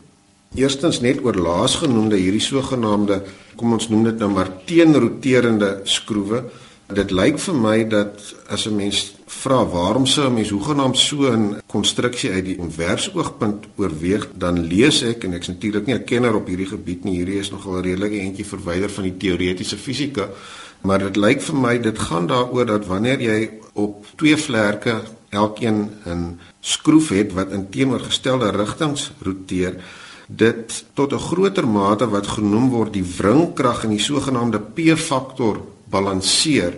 Eerstens 0.55 0.99
net 0.99 1.23
oor 1.23 1.35
laasgenoemde 1.35 2.15
hierdie 2.15 2.41
sogenaamde 2.41 3.23
kom 3.55 3.71
ons 3.71 3.89
noem 3.89 4.03
dit 4.03 4.17
nou 4.17 4.31
maar 4.31 4.51
teenroterende 4.65 5.79
skroewe 5.83 6.43
Dit 6.89 7.11
lyk 7.13 7.35
vir 7.37 7.53
my 7.53 7.75
dat 7.85 8.21
as 8.49 8.65
'n 8.65 8.75
mens 8.75 9.13
vra 9.27 9.63
waarom 9.65 10.05
sou 10.07 10.25
'n 10.27 10.33
mens 10.33 10.49
hoegenaamd 10.49 10.97
so 10.97 11.29
'n 11.31 11.61
konstruksie 11.67 12.31
uit 12.31 12.45
die 12.45 12.59
ontwerpsoogpunt 12.59 13.65
oorweeg, 13.75 14.27
dan 14.33 14.59
lees 14.65 15.03
ek 15.03 15.23
en 15.23 15.33
ek's 15.33 15.47
natuurlik 15.47 15.85
nie 15.85 15.95
'n 15.95 16.03
kenner 16.03 16.35
op 16.35 16.47
hierdie 16.47 16.65
gebied 16.65 17.03
nie. 17.03 17.17
Hierdie 17.17 17.39
is 17.39 17.51
nogal 17.51 17.77
'n 17.77 17.83
redelike 17.83 18.19
entjie 18.19 18.45
verwyder 18.45 18.89
van 18.89 19.03
die 19.03 19.17
teoretiese 19.17 19.77
fisika, 19.77 20.29
maar 20.81 20.99
dit 20.99 21.15
lyk 21.15 21.41
vir 21.41 21.55
my 21.55 21.77
dit 21.79 21.99
gaan 21.99 22.27
daaroor 22.27 22.65
dat 22.65 22.85
wanneer 22.85 23.21
jy 23.21 23.39
op 23.73 24.05
twee 24.15 24.37
vlerke 24.37 25.01
elkeen 25.29 25.89
'n 26.05 26.39
skroef 26.59 27.09
het 27.09 27.33
wat 27.33 27.51
in 27.51 27.69
teenoorgestelde 27.69 28.49
rigtings 28.49 29.11
roteer, 29.21 29.75
dit 30.27 30.85
tot 30.93 31.13
'n 31.13 31.19
groter 31.19 31.67
mate 31.67 32.09
wat 32.09 32.27
genoem 32.27 32.69
word 32.69 32.93
die 32.93 33.05
wringkrag 33.17 33.83
in 33.83 33.89
die 33.89 33.99
sogenaamde 33.99 34.59
P-faktor 34.59 35.61
balanseer. 35.89 36.73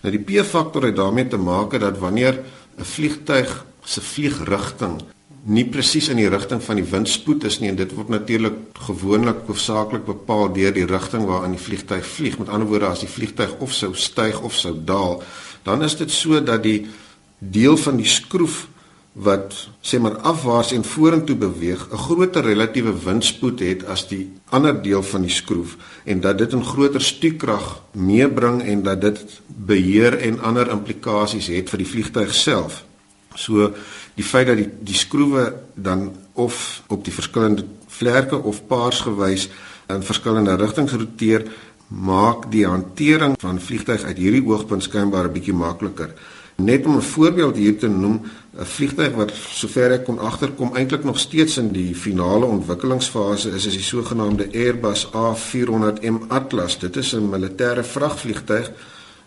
Nou 0.00 0.18
die 0.18 0.24
P-faktor 0.24 0.82
het 0.82 0.96
daarmee 0.96 1.28
te 1.28 1.36
maak 1.36 1.80
dat 1.80 1.98
wanneer 1.98 2.40
'n 2.78 2.84
vliegtyg 2.84 3.64
se 3.84 4.00
vliegrigting 4.00 5.02
nie 5.44 5.64
presies 5.68 6.08
in 6.08 6.16
die 6.16 6.28
rigting 6.28 6.62
van 6.64 6.78
die 6.80 6.86
windspoed 6.88 7.44
is 7.44 7.58
nie 7.60 7.68
en 7.68 7.76
dit 7.76 7.90
word 7.92 8.08
natuurlik 8.08 8.56
gewoonlik 8.86 9.44
hoofsaaklik 9.48 10.06
bepaal 10.08 10.52
deur 10.56 10.72
die 10.72 10.86
rigting 10.88 11.26
waarin 11.28 11.56
die 11.56 11.60
vliegtyg 11.60 12.04
vlieg. 12.06 12.38
Met 12.38 12.48
ander 12.48 12.68
woorde, 12.68 12.88
as 12.88 13.04
die 13.04 13.10
vliegtyg 13.10 13.58
of 13.60 13.72
sou 13.76 13.92
styg 13.94 14.40
of 14.40 14.56
sou 14.56 14.72
daal, 14.84 15.22
dan 15.64 15.84
is 15.84 15.96
dit 16.00 16.10
so 16.10 16.40
dat 16.40 16.62
die 16.64 16.86
deel 17.38 17.76
van 17.76 18.00
die 18.00 18.08
skroef 18.08 18.64
wat 19.14 19.54
sê 19.84 20.00
maar 20.02 20.16
afwaarts 20.26 20.72
en 20.74 20.84
vorentoe 20.84 21.36
beweeg 21.38 21.86
'n 21.90 22.02
groter 22.06 22.42
relatiewe 22.42 22.94
windspoed 23.04 23.60
het 23.60 23.84
as 23.84 24.08
die 24.08 24.32
ander 24.50 24.82
deel 24.82 25.02
van 25.02 25.22
die 25.22 25.30
skroef 25.30 25.76
en 26.04 26.20
dat 26.20 26.38
dit 26.38 26.54
'n 26.54 26.64
groter 26.64 27.00
stuurkrag 27.00 27.82
meebring 27.92 28.62
en 28.62 28.82
dat 28.82 29.00
dit 29.00 29.40
beheer 29.46 30.18
en 30.18 30.40
ander 30.40 30.70
implikasies 30.70 31.46
het 31.46 31.70
vir 31.70 31.78
die 31.78 31.86
vliegtuig 31.86 32.34
self. 32.34 32.84
So 33.34 33.74
die 34.14 34.24
feit 34.24 34.46
dat 34.46 34.56
die 34.56 34.68
die 34.80 34.98
skroewe 34.98 35.52
dan 35.74 36.12
of 36.32 36.82
op 36.88 37.04
die 37.04 37.14
verskillende 37.14 37.64
vlerke 37.86 38.36
of 38.36 38.66
paars 38.66 39.00
gewys 39.00 39.48
in 39.86 40.02
verskillende 40.02 40.56
rigtings 40.56 40.92
roteer 40.92 41.46
maak 41.88 42.50
die 42.50 42.66
hantering 42.66 43.36
van 43.40 43.60
vliegtuig 43.60 44.02
uit 44.02 44.18
hierdie 44.18 44.46
oogpunt 44.46 44.82
skynbaar 44.82 45.28
'n 45.28 45.32
bietjie 45.32 45.54
makliker. 45.54 46.14
Net 46.56 46.86
om 46.86 46.96
'n 46.96 47.02
voorbeeld 47.02 47.56
hier 47.56 47.78
te 47.78 47.88
noem, 47.88 48.22
'n 48.58 48.64
vliegtuig 48.64 49.14
wat 49.14 49.32
sover 49.34 49.92
ek 49.92 50.04
kon 50.04 50.18
agterkom 50.18 50.74
eintlik 50.74 51.04
nog 51.04 51.18
steeds 51.18 51.56
in 51.56 51.72
die 51.72 51.94
finale 51.94 52.44
ontwikkelingsfase 52.44 53.50
is, 53.50 53.66
is 53.66 53.72
die 53.72 53.82
sogenaamde 53.82 54.48
Airbus 54.52 55.06
A400M 55.12 56.22
Atlas. 56.28 56.78
Dit 56.78 56.96
is 56.96 57.12
'n 57.14 57.28
militêre 57.28 57.84
vragvliegtuig 57.84 58.70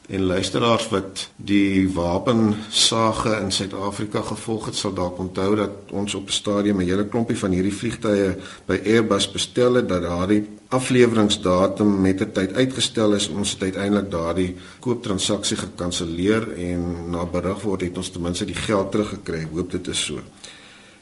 En 0.08 0.24
luisteraars 0.24 0.86
wat 0.89 1.30
die 1.36 1.89
wapensage 1.91 3.34
in 3.41 3.50
Suid-Afrika 3.52 4.22
gevolg 4.24 4.70
het, 4.70 4.78
sal 4.80 4.93
dalk 4.96 5.17
onthou 5.20 5.50
dat 5.60 5.91
ons 5.91 6.15
op 6.15 6.30
'n 6.30 6.32
stadium 6.32 6.80
'n 6.80 6.88
hele 6.88 7.08
klompie 7.08 7.38
van 7.38 7.52
hierdie 7.52 7.74
vliegtye 7.74 8.38
by 8.65 8.80
Airbus 8.86 9.32
bestel 9.32 9.74
het 9.74 9.89
dat 9.89 10.02
daardie 10.02 10.48
afleweringsdatum 10.70 12.02
met 12.02 12.22
'n 12.22 12.32
tyd 12.32 12.54
uitgestel 12.54 13.13
is. 13.13 13.28
Ons 13.28 13.52
het 13.52 13.62
uiteindelik 13.63 14.12
daardie 14.12 14.56
kooptransaksie 14.80 15.58
gekanselleer 15.58 16.52
en 16.52 17.10
na 17.10 17.26
berig 17.26 17.62
word 17.62 17.82
het 17.82 17.98
ons 17.98 18.10
ten 18.10 18.22
minste 18.22 18.46
die 18.46 18.56
geld 18.56 18.91
teruggekry. 18.91 19.48
Hoop 19.54 19.72
dit 19.72 19.88
is 19.88 20.06
so. 20.06 20.20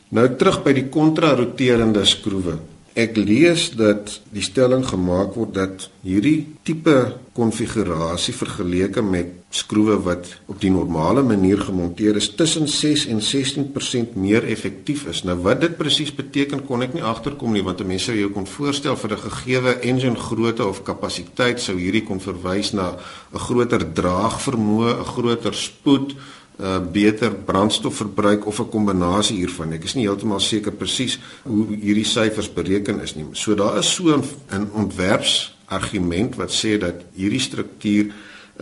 Nou 0.09 0.35
terug 0.35 0.63
by 0.63 0.73
die 0.73 0.89
kontraroterende 0.89 2.05
skroewe. 2.05 2.57
Ek 2.95 3.17
lees 3.19 3.73
dat 3.75 4.21
die 4.31 4.43
stelling 4.45 4.85
gemaak 4.87 5.33
word 5.35 5.51
dat 5.57 5.89
hierdie 6.07 6.45
tipe 6.63 6.93
konfigurasie 7.35 8.31
vergeleke 8.31 9.01
met 9.03 9.33
skroewe 9.51 9.97
wat 10.05 10.29
op 10.47 10.61
die 10.63 10.71
normale 10.71 11.19
manier 11.27 11.59
gemonteer 11.59 12.15
is 12.21 12.29
tussen 12.39 12.69
6 12.71 13.03
en 13.11 13.19
16% 13.19 14.15
meer 14.15 14.47
effektief 14.47 15.03
is. 15.11 15.25
Nou 15.27 15.35
wat 15.43 15.59
dit 15.65 15.75
presies 15.75 16.13
beteken 16.15 16.63
kon 16.69 16.87
ek 16.87 16.95
nie 16.95 17.03
agterkom 17.03 17.51
nie 17.51 17.65
want 17.67 17.83
mense 17.83 18.07
sou 18.07 18.15
jou 18.15 18.31
kon 18.31 18.47
voorstel 18.47 18.95
vir 18.95 19.11
'n 19.11 19.25
gegeewe 19.27 19.75
engine 19.91 20.15
grootte 20.15 20.63
of 20.63 20.83
kapasiteit 20.87 21.59
sou 21.59 21.75
hierdie 21.75 22.05
kon 22.07 22.23
verwys 22.23 22.71
na 22.71 22.95
'n 22.95 23.39
groter 23.39 23.83
draagvermoë, 23.93 24.99
'n 24.99 25.11
groter 25.15 25.53
spoed, 25.53 26.15
uh, 26.59 26.79
beter 26.91 27.33
brandstofverbruik 27.33 28.45
of 28.45 28.59
'n 28.59 28.69
kombinasie 28.69 29.37
hiervan. 29.37 29.73
Ek 29.73 29.83
is 29.83 29.95
nie 29.95 30.07
heeltemal 30.07 30.39
seker 30.39 30.71
presies 30.71 31.19
hoe 31.43 31.67
hierdie 31.67 32.05
syfers 32.05 32.53
bereken 32.53 33.01
is 33.01 33.15
nie. 33.15 33.25
So 33.33 33.55
daar 33.55 33.77
is 33.77 33.93
so 33.93 34.15
'n 34.15 34.69
ontwerpsargument 34.73 36.35
wat 36.35 36.51
sê 36.51 36.77
dat 36.77 36.95
hierdie 37.15 37.39
struktuur 37.39 38.05
'n 38.05 38.13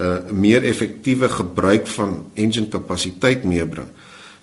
uh, 0.01 0.31
meer 0.31 0.63
effektiewe 0.63 1.29
gebruik 1.29 1.87
van 1.87 2.25
engine 2.33 2.67
kapasiteit 2.67 3.43
meebring. 3.43 3.87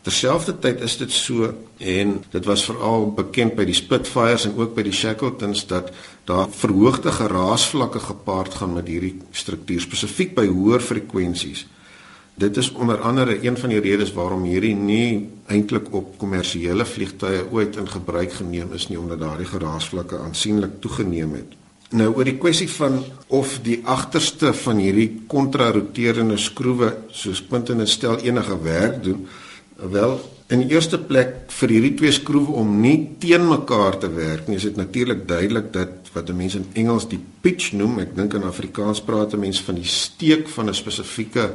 Terselfdertyd 0.00 0.80
is 0.80 0.96
dit 0.96 1.12
so 1.12 1.50
en 1.76 2.14
dit 2.32 2.44
was 2.48 2.64
veral 2.64 3.10
bekend 3.12 3.54
by 3.58 3.66
die 3.68 3.76
Spitfires 3.76 4.46
en 4.48 4.54
ook 4.56 4.72
by 4.74 4.84
die 4.86 4.94
Shackletons 4.96 5.66
dat 5.68 5.90
daar 6.24 6.48
verhoogde 6.48 7.12
geraasvlakke 7.12 8.00
gepaard 8.00 8.54
gaan 8.54 8.72
met 8.78 8.88
hierdie 8.88 9.18
struktuur 9.30 9.80
spesifiek 9.84 10.32
by 10.38 10.46
hoër 10.48 10.80
frekwensies. 10.80 11.66
Dit 12.34 12.56
is 12.56 12.72
onder 12.72 13.00
andere 13.00 13.44
een 13.44 13.56
van 13.56 13.68
die 13.68 13.80
redes 13.80 14.12
waarom 14.12 14.44
hierdie 14.48 14.74
nie 14.74 15.28
eintlik 15.46 15.92
op 15.94 16.18
kommersiële 16.18 16.84
vliegtye 16.84 17.44
ooit 17.50 17.76
in 17.76 17.88
gebruik 17.88 18.32
geneem 18.32 18.72
is 18.72 18.88
nie 18.88 18.98
omdat 18.98 19.20
daardie 19.20 19.48
geraasvlakke 19.50 20.18
aansienlik 20.18 20.80
toegeneem 20.80 21.34
het. 21.34 21.56
Nou 21.90 22.12
oor 22.14 22.24
die 22.24 22.38
kwessie 22.38 22.68
van 22.70 23.00
of 23.26 23.56
die 23.66 23.80
agterste 23.84 24.52
van 24.54 24.78
hierdie 24.78 25.24
kontraroterende 25.26 26.36
skroewe 26.38 26.92
soos 27.10 27.42
Quentin 27.48 27.82
stel 27.86 28.20
enige 28.22 28.62
werk 28.62 29.02
doen, 29.02 29.26
wel 29.90 30.20
in 30.50 30.62
die 30.64 30.74
eerste 30.74 30.98
plek 30.98 31.50
vir 31.54 31.74
hierdie 31.74 31.96
twee 31.98 32.14
skroewe 32.14 32.54
om 32.62 32.70
nie 32.82 33.16
teen 33.22 33.46
mekaar 33.48 33.98
te 34.02 34.10
werk 34.14 34.48
nie, 34.48 34.58
is 34.58 34.66
dit 34.66 34.78
natuurlik 34.78 35.26
duidelik 35.28 35.72
dat 35.74 36.10
wat 36.14 36.30
mense 36.34 36.58
in 36.58 36.66
Engels 36.82 37.06
die 37.10 37.20
pitch 37.42 37.72
noem, 37.78 38.00
ek 38.02 38.16
dink 38.16 38.34
in 38.34 38.46
Afrikaans 38.46 39.02
praat 39.06 39.36
mense 39.38 39.62
van 39.66 39.78
die 39.78 39.86
steek 39.86 40.48
van 40.50 40.68
'n 40.70 40.74
spesifieke 40.74 41.50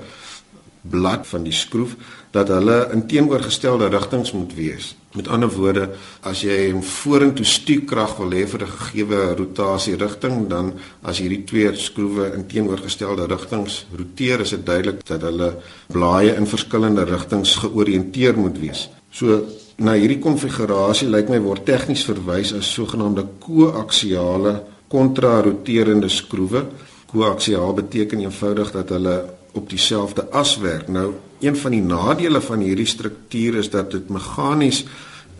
blad 0.89 1.27
van 1.27 1.43
die 1.43 1.53
skroef 1.53 1.95
dat 2.35 2.51
hulle 2.51 2.89
in 2.93 3.05
teenoorgestelde 3.07 3.87
rigtings 3.93 4.31
moet 4.35 4.53
wees. 4.55 4.95
Met 5.15 5.27
ander 5.31 5.49
woorde, 5.49 5.89
as 6.21 6.41
jy 6.41 6.73
'n 6.73 6.83
vorentoe 6.83 7.45
stuurkrag 7.45 8.17
wil 8.17 8.31
hê 8.31 8.47
vir 8.47 8.61
'n 8.63 8.75
gegeewe 8.77 9.35
rotasie 9.35 9.95
rigting, 9.95 10.47
dan 10.47 10.73
as 11.01 11.19
hierdie 11.19 11.43
twee 11.43 11.75
skroewe 11.75 12.33
in 12.33 12.47
teenoorgestelde 12.47 13.25
rigtings 13.25 13.85
roteer, 13.97 14.41
is 14.41 14.49
dit 14.49 14.65
duidelik 14.65 15.05
dat 15.05 15.21
hulle 15.21 15.55
blaaie 15.87 16.35
in 16.35 16.47
verskillende 16.47 17.03
rigtings 17.03 17.55
georiënteer 17.55 18.37
moet 18.37 18.59
wees. 18.59 18.89
So 19.11 19.45
na 19.77 19.93
hierdie 19.93 20.19
konfigurasie 20.19 21.07
lyk 21.07 21.29
my 21.29 21.39
word 21.39 21.65
tegnies 21.65 22.03
verwys 22.03 22.53
as 22.53 22.73
sogenaamde 22.73 23.25
koaksiale 23.39 24.63
kontraroterende 24.87 26.09
skroewe. 26.09 26.65
Koaksiaal 27.11 27.73
beteken 27.73 28.19
eenvoudig 28.19 28.71
dat 28.71 28.89
hulle 28.89 29.15
op 29.55 29.69
dieselfde 29.69 30.27
as 30.29 30.57
werk. 30.57 30.87
Nou, 30.87 31.13
een 31.39 31.57
van 31.57 31.71
die 31.71 31.81
nadele 31.81 32.41
van 32.41 32.59
hierdie 32.59 32.89
struktuur 32.89 33.55
is 33.63 33.69
dat 33.69 33.91
dit 33.91 34.09
meganies 34.09 34.85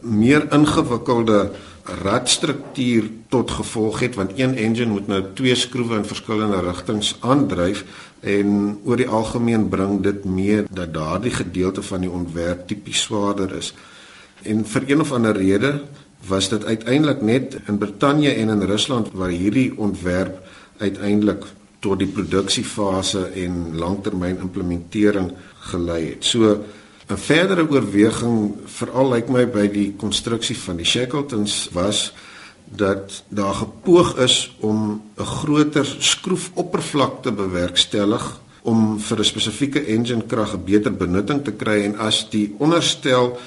meer 0.01 0.47
ingewikkelde 0.53 1.51
radstruktuur 2.01 3.09
tot 3.29 3.51
gevolg 3.51 3.99
het 3.99 4.15
want 4.15 4.31
een 4.39 4.55
engine 4.57 4.91
moet 4.91 5.07
nou 5.07 5.21
twee 5.33 5.55
skroewe 5.55 5.99
in 6.01 6.05
verskillende 6.05 6.59
rigtings 6.65 7.15
aandryf 7.19 7.83
en 8.25 8.79
oor 8.83 8.97
die 8.97 9.09
algemeen 9.09 9.67
bring 9.69 9.99
dit 10.01 10.25
mee 10.25 10.63
dat 10.69 10.93
daardie 10.93 11.33
gedeelte 11.33 11.83
van 11.85 12.01
die 12.01 12.09
ontwerp 12.09 12.67
tipies 12.67 13.01
swaarder 13.05 13.53
is. 13.55 13.73
En 14.41 14.65
vir 14.65 14.89
een 14.89 15.01
of 15.01 15.11
ander 15.11 15.37
rede 15.37 15.81
was 16.27 16.49
dit 16.49 16.65
uiteindelik 16.65 17.21
net 17.21 17.59
in 17.67 17.77
Brittanje 17.77 18.33
en 18.33 18.49
in 18.49 18.61
Rusland 18.61 19.13
waar 19.13 19.29
hierdie 19.29 19.77
ontwerp 19.77 20.41
uiteindelik 20.77 21.45
tot 21.85 22.01
die 22.01 22.09
produksiefase 22.09 23.27
en 23.45 23.75
langtermyn 23.77 24.41
implementering 24.41 25.29
gelei 25.71 26.01
het. 26.15 26.25
So 26.25 26.63
'n 27.05 27.17
verdere 27.17 27.67
oorweging 27.69 28.65
veral 28.65 29.11
lyk 29.13 29.29
my 29.29 29.45
by 29.45 29.67
die 29.67 29.93
konstruksie 29.97 30.57
van 30.57 30.77
die 30.77 30.85
Shackletons 30.85 31.69
was 31.73 32.13
dat 32.65 33.23
daar 33.29 33.53
gepoog 33.53 34.17
is 34.17 34.55
om 34.59 35.01
'n 35.17 35.25
groter 35.25 35.85
skroefoppervlak 35.99 37.21
te 37.21 37.31
bewerkstellig 37.31 38.39
om 38.63 38.99
vir 38.99 39.19
'n 39.19 39.23
spesifieke 39.23 39.85
engine 39.85 40.25
krag 40.27 40.53
'n 40.53 40.65
beter 40.65 40.93
benutting 40.93 41.43
te 41.43 41.51
kry 41.51 41.83
en 41.83 41.97
as 41.97 42.29
die 42.29 42.55
onderstel 42.57 43.37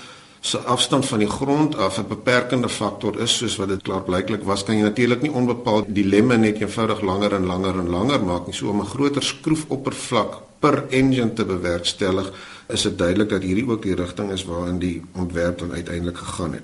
se 0.40 0.58
afstand 0.58 1.06
van 1.06 1.18
die 1.18 1.28
grond 1.28 1.76
af 1.76 1.98
'n 1.98 2.08
beperkende 2.08 2.68
faktor 2.68 3.20
is 3.20 3.36
soos 3.36 3.56
wat 3.56 3.68
dit 3.68 3.82
klaarblyklik 3.82 4.42
was 4.42 4.64
kan 4.64 4.76
jy 4.76 4.82
natuurlik 4.82 5.22
nie 5.22 5.32
onbepaald 5.32 5.84
die 5.88 6.04
lemme 6.04 6.36
net 6.36 6.60
eenvoudig 6.60 7.00
langer 7.00 7.34
en 7.34 7.46
langer 7.46 7.78
en 7.78 7.88
langer 7.88 8.24
maak 8.24 8.46
nie 8.46 8.54
so 8.54 8.68
om 8.68 8.80
'n 8.80 8.86
groter 8.86 9.22
skroefoppervlak 9.22 10.40
per 10.58 10.84
engine 10.90 11.32
te 11.32 11.44
bewerkstellig 11.44 12.32
is 12.68 12.82
dit 12.82 12.98
duidelik 12.98 13.28
dat 13.28 13.42
hierdie 13.42 13.68
ook 13.68 13.82
die 13.82 13.94
rigting 13.94 14.30
is 14.30 14.44
waarin 14.44 14.78
die 14.78 15.02
ontwerp 15.16 15.58
dan 15.58 15.72
uiteindelik 15.72 16.16
gegaan 16.16 16.52
het. 16.52 16.62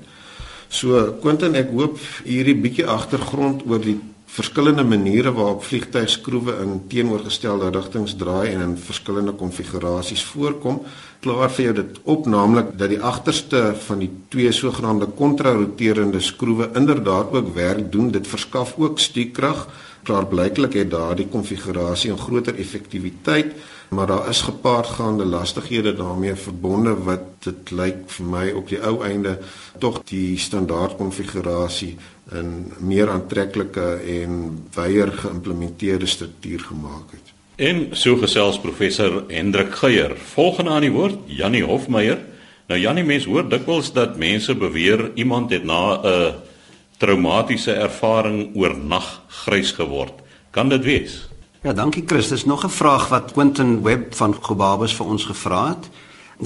So 0.68 1.14
Quentin 1.20 1.54
ek 1.54 1.70
hoop 1.70 1.98
hierdie 2.24 2.56
bietjie 2.56 2.86
agtergrond 2.86 3.62
oor 3.66 3.80
die 3.80 4.00
verskillende 4.34 4.82
maniere 4.82 5.30
waarop 5.32 5.62
vliegtuigskroewe 5.62 6.56
in 6.62 6.80
teenoorgestelde 6.90 7.68
rigtings 7.70 8.16
draai 8.18 8.48
en 8.50 8.64
in 8.64 8.76
verskillende 8.78 9.32
konfigurasies 9.38 10.24
voorkom 10.32 10.80
klaar 11.22 11.52
vir 11.54 11.64
jou 11.68 11.74
dit 11.78 12.00
op 12.14 12.26
naamlik 12.26 12.72
dat 12.80 12.90
die 12.90 12.98
agterste 12.98 13.60
van 13.86 14.02
die 14.02 14.10
twee 14.34 14.50
sogenaamde 14.52 15.06
kontraroterende 15.20 16.20
skroewe 16.20 16.68
inderdaad 16.74 17.30
ook 17.32 17.54
werk 17.54 17.92
doen. 17.92 18.10
Dit 18.10 18.26
verskaf 18.28 18.74
ook 18.76 18.98
stuurkrag 18.98 19.68
klaar 20.04 20.26
blyklik 20.28 20.74
het 20.76 20.90
daardie 20.90 21.30
konfigurasie 21.30 22.12
'n 22.12 22.18
groter 22.18 22.58
effektiwiteit 22.58 23.54
maar 23.94 24.06
daar 24.06 24.28
is 24.28 24.40
gepaardgaande 24.40 25.24
lastighede 25.24 25.94
daarmee 25.94 26.34
verbonde 26.34 26.94
wat 27.06 27.20
dit 27.38 27.70
lyk 27.70 28.04
vir 28.16 28.26
my 28.26 28.44
op 28.50 28.68
die 28.68 28.80
ou 28.82 29.04
einde 29.04 29.38
tog 29.78 30.00
die 30.10 30.38
standaard 30.38 30.96
konfigurasie 30.96 31.96
'n 32.32 32.72
meer 32.78 33.10
aantreklike 33.10 34.00
en 34.18 34.64
wyer 34.74 35.12
geïmplementeerde 35.12 36.06
struktuur 36.06 36.60
gemaak 36.60 37.10
het. 37.10 37.32
En 37.56 37.88
so 37.92 38.16
gesels 38.16 38.58
professor 38.58 39.24
Hendrik 39.28 39.74
Geier. 39.74 40.16
Volgende 40.16 40.70
aan 40.70 40.80
die 40.80 40.90
woord 40.90 41.18
Jannie 41.26 41.64
Hofmeyer. 41.64 42.18
Nou 42.66 42.80
Jannie 42.80 43.04
mens 43.04 43.24
hoor 43.24 43.48
dikwels 43.48 43.92
dat 43.92 44.16
mense 44.16 44.54
beweer 44.54 45.10
iemand 45.14 45.50
het 45.50 45.64
na 45.64 46.00
'n 46.02 46.34
traumatiese 46.96 47.72
ervaring 47.72 48.56
oornag 48.56 49.22
grys 49.28 49.72
geword. 49.72 50.12
Kan 50.50 50.68
dit 50.68 50.84
wees? 50.84 51.28
Ja, 51.64 51.72
dankie 51.72 52.02
Chris. 52.06 52.28
Dis 52.28 52.44
nog 52.44 52.64
'n 52.64 52.68
vraag 52.68 53.08
wat 53.08 53.32
Quentin 53.32 53.82
Webb 53.82 54.14
van 54.14 54.36
Gobabus 54.40 54.94
vir 54.94 55.06
ons 55.06 55.24
gevra 55.24 55.68
het. 55.68 55.88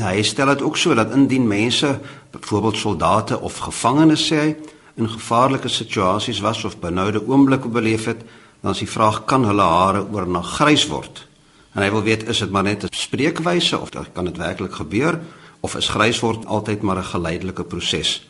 Hy 0.03 0.23
stel 0.23 0.47
dit 0.47 0.63
ook 0.63 0.77
so 0.77 0.95
dat 0.95 1.11
indien 1.11 1.47
mense, 1.47 2.01
byvoorbeeld 2.31 2.77
soldate 2.77 3.41
of 3.41 3.59
gevangenes 3.59 4.33
sê 4.33 4.37
hy, 4.37 4.57
in 4.95 5.09
gevaarlike 5.09 5.69
situasies 5.69 6.41
was 6.41 6.65
of 6.65 6.79
benoude 6.79 7.29
oomblikke 7.29 7.69
beleef 7.69 8.05
het, 8.05 8.23
dan 8.61 8.71
is 8.71 8.79
die 8.79 8.91
vraag 8.91 9.25
kan 9.25 9.45
hulle 9.45 9.63
hare 9.63 10.07
oornag 10.13 10.55
grys 10.55 10.87
word? 10.87 11.27
En 11.73 11.83
hy 11.83 11.91
wil 11.91 12.03
weet 12.03 12.29
is 12.29 12.39
dit 12.39 12.51
maar 12.51 12.63
net 12.63 12.85
'n 12.85 12.89
spreekwyse 12.91 13.79
of 13.79 13.91
kan 14.13 14.25
dit 14.25 14.37
werklik 14.37 14.73
gebeur 14.73 15.21
of 15.61 15.75
is 15.75 15.89
grys 15.89 16.21
word 16.21 16.47
altyd 16.47 16.83
maar 16.83 16.97
'n 16.97 17.05
geleidelike 17.05 17.65
proses? 17.65 18.29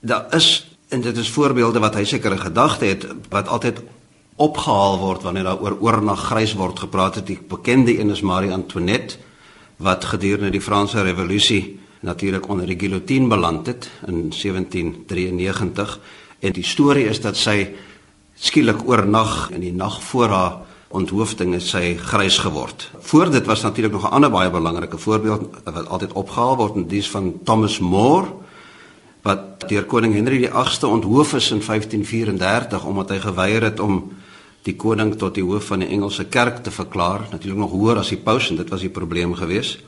Daar 0.00 0.34
is 0.34 0.66
en 0.88 1.00
dit 1.00 1.16
is 1.16 1.30
voorbeelde 1.30 1.78
wat 1.78 1.94
hy 1.94 2.04
seker 2.04 2.32
'n 2.32 2.38
gedagte 2.38 2.84
het 2.84 3.06
wat 3.28 3.48
altyd 3.48 3.82
opgehaal 4.36 4.98
word 4.98 5.22
wanneer 5.22 5.46
daar 5.46 5.62
oor 5.62 5.78
oornag 5.80 6.26
grys 6.30 6.54
word 6.58 6.78
gepraat 6.78 7.20
het. 7.20 7.26
Die 7.26 7.38
bekende 7.38 7.98
een 7.98 8.10
is 8.10 8.22
Marie 8.22 8.52
Antoinette 8.52 9.16
wat 9.76 10.04
gedurende 10.04 10.50
die 10.50 10.62
Franse 10.62 11.02
revolusie 11.02 11.80
natuurlik 12.04 12.48
onder 12.48 12.66
die 12.66 12.78
guillotine 12.78 13.28
beland 13.28 13.66
het 13.66 13.88
in 14.06 14.30
1793 14.30 15.98
en 16.40 16.52
die 16.52 16.66
storie 16.66 17.06
is 17.08 17.20
dat 17.20 17.36
sy 17.36 17.74
skielik 18.34 18.82
oornag 18.88 19.50
in 19.54 19.60
die 19.60 19.72
nag 19.72 20.02
voor 20.02 20.28
haar 20.28 20.54
onthoofding 20.94 21.54
is 21.54 21.70
sy 21.70 21.96
grys 21.98 22.38
geword. 22.38 22.90
Voor 23.00 23.30
dit 23.30 23.46
was 23.46 23.62
natuurlik 23.62 23.92
nog 23.92 24.04
'n 24.04 24.14
ander 24.14 24.30
baie 24.30 24.50
belangrike 24.50 24.98
voorbeeld 24.98 25.62
wat 25.64 25.88
altyd 25.88 26.12
opgehaal 26.12 26.56
word 26.56 26.74
en 26.74 26.88
dis 26.88 27.10
van 27.10 27.32
Thomas 27.44 27.78
More 27.78 28.26
wat 29.22 29.68
deur 29.68 29.84
koning 29.84 30.14
Henry 30.14 30.38
die 30.38 30.50
8ste 30.52 30.86
onthoof 30.86 31.34
is 31.34 31.50
in 31.50 31.62
1534 31.66 32.84
omdat 32.84 33.08
hy 33.08 33.18
geweier 33.18 33.62
het 33.62 33.80
om 33.80 34.12
die 34.64 34.76
koning 34.80 35.12
tot 35.20 35.36
die 35.36 35.44
hoof 35.44 35.68
van 35.72 35.84
die 35.84 35.90
Engelse 35.92 36.24
kerk 36.32 36.62
te 36.64 36.72
verklaar, 36.72 37.26
natuurlik 37.30 37.60
nog 37.60 37.74
hoër 37.76 38.00
as 38.00 38.12
die 38.14 38.20
paus 38.20 38.48
en 38.50 38.56
dit 38.56 38.70
was 38.72 38.80
die 38.80 38.92
probleem 38.92 39.34
geweest. 39.36 39.82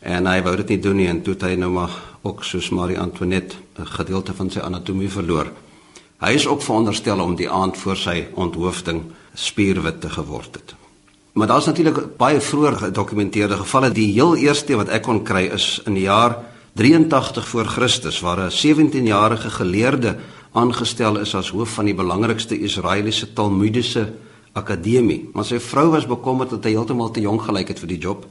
En 0.00 0.26
hy 0.26 0.40
wou 0.42 0.54
dit 0.56 0.74
nie 0.74 0.80
doen 0.82 0.96
nie 0.96 1.08
en 1.10 1.22
toe 1.22 1.34
het 1.34 1.46
hy 1.46 1.54
nou 1.58 1.70
maar 1.74 1.94
ook 2.26 2.44
soos 2.46 2.70
Marie 2.70 2.98
Antoinette 2.98 3.56
'n 3.78 3.86
gedeelte 3.86 4.34
van 4.34 4.50
sy 4.50 4.60
anatomie 4.60 5.10
verloor. 5.10 5.52
Hy 6.18 6.32
is 6.34 6.46
ook 6.46 6.62
veronderstel 6.62 7.20
om 7.20 7.36
die 7.36 7.50
aand 7.50 7.76
voor 7.76 7.96
sy 7.96 8.26
onthoofding 8.34 9.02
spierwit 9.34 10.00
te 10.00 10.10
geword 10.10 10.54
het. 10.54 10.74
Maar 11.32 11.46
daar's 11.46 11.66
natuurlik 11.66 12.16
baie 12.16 12.40
vroeër 12.40 12.76
gedokumenteerde 12.76 13.56
gevalle. 13.56 13.90
Die 13.90 14.12
heel 14.12 14.36
eerste 14.36 14.76
wat 14.76 14.88
ek 14.88 15.02
kon 15.02 15.22
kry 15.22 15.44
is 15.54 15.80
in 15.86 15.94
die 15.94 16.08
jaar 16.08 16.36
83 16.74 17.48
voor 17.48 17.64
Christus 17.64 18.20
waar 18.20 18.38
'n 18.38 18.50
17-jarige 18.50 19.50
geleerde 19.50 20.16
aangestel 20.52 21.18
is 21.20 21.34
as 21.34 21.50
hoof 21.50 21.76
van 21.78 21.90
die 21.90 21.96
belangrikste 21.96 22.58
Israeliese 22.58 23.32
Talmudiese 23.32 24.08
akademie. 24.52 25.28
Maar 25.32 25.44
sy 25.44 25.58
vrou 25.60 25.90
was 25.90 26.06
bekommerd 26.06 26.50
dat 26.50 26.64
hy 26.64 26.76
heeltemal 26.76 27.10
te 27.10 27.20
jonk 27.20 27.42
gelyk 27.46 27.74
het 27.74 27.82
vir 27.82 27.92
die 27.92 28.02
job 28.02 28.26